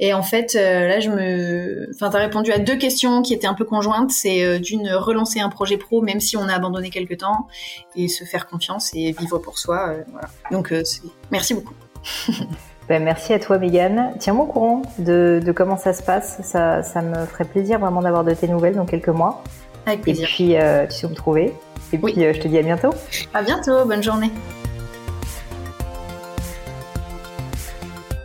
Et 0.00 0.12
en 0.12 0.24
fait, 0.24 0.56
euh, 0.56 0.88
là, 0.88 0.98
je 0.98 1.10
me, 1.10 1.88
enfin, 1.94 2.10
t'as 2.10 2.18
répondu 2.18 2.50
à 2.50 2.58
deux 2.58 2.76
questions 2.76 3.22
qui 3.22 3.34
étaient 3.34 3.46
un 3.46 3.54
peu 3.54 3.64
conjointes. 3.64 4.10
C'est 4.10 4.42
euh, 4.42 4.58
d'une 4.58 4.90
relancer 4.90 5.38
un 5.38 5.48
projet 5.48 5.76
pro 5.76 6.02
même 6.02 6.18
si 6.18 6.36
on 6.36 6.48
a 6.48 6.52
abandonné 6.52 6.90
quelque 6.90 7.14
temps 7.14 7.46
et 7.94 8.08
se 8.08 8.24
faire 8.24 8.48
confiance 8.48 8.90
et 8.94 9.12
vivre 9.12 9.38
pour 9.38 9.56
soi. 9.56 9.94
voilà. 10.10 10.28
Donc, 10.50 10.74
merci 11.30 11.54
beaucoup. 11.54 11.74
ben, 12.90 13.04
merci 13.04 13.32
à 13.32 13.38
toi, 13.38 13.56
Megan. 13.56 14.14
Tiens-moi 14.18 14.46
au 14.46 14.48
courant 14.48 14.82
de, 14.98 15.40
de, 15.44 15.52
comment 15.52 15.76
ça 15.76 15.92
se 15.92 16.02
passe. 16.02 16.40
Ça, 16.42 16.82
ça 16.82 17.02
me 17.02 17.24
ferait 17.24 17.44
plaisir 17.44 17.78
vraiment 17.78 18.02
d'avoir 18.02 18.24
de 18.24 18.34
tes 18.34 18.48
nouvelles 18.48 18.74
dans 18.74 18.84
quelques 18.84 19.08
mois. 19.08 19.44
Avec 19.86 20.00
plaisir. 20.00 20.24
Et 20.24 20.26
puis, 20.26 20.56
tu 20.88 21.00
sais 21.00 21.06
où 21.06 21.10
me 21.10 21.14
trouver. 21.14 21.54
Et 21.92 21.98
puis, 21.98 22.24
euh, 22.24 22.32
je 22.32 22.40
te 22.40 22.48
dis 22.48 22.58
à 22.58 22.62
bientôt. 22.62 22.90
À 23.32 23.42
bientôt, 23.42 23.84
bonne 23.84 24.02
journée. 24.02 24.32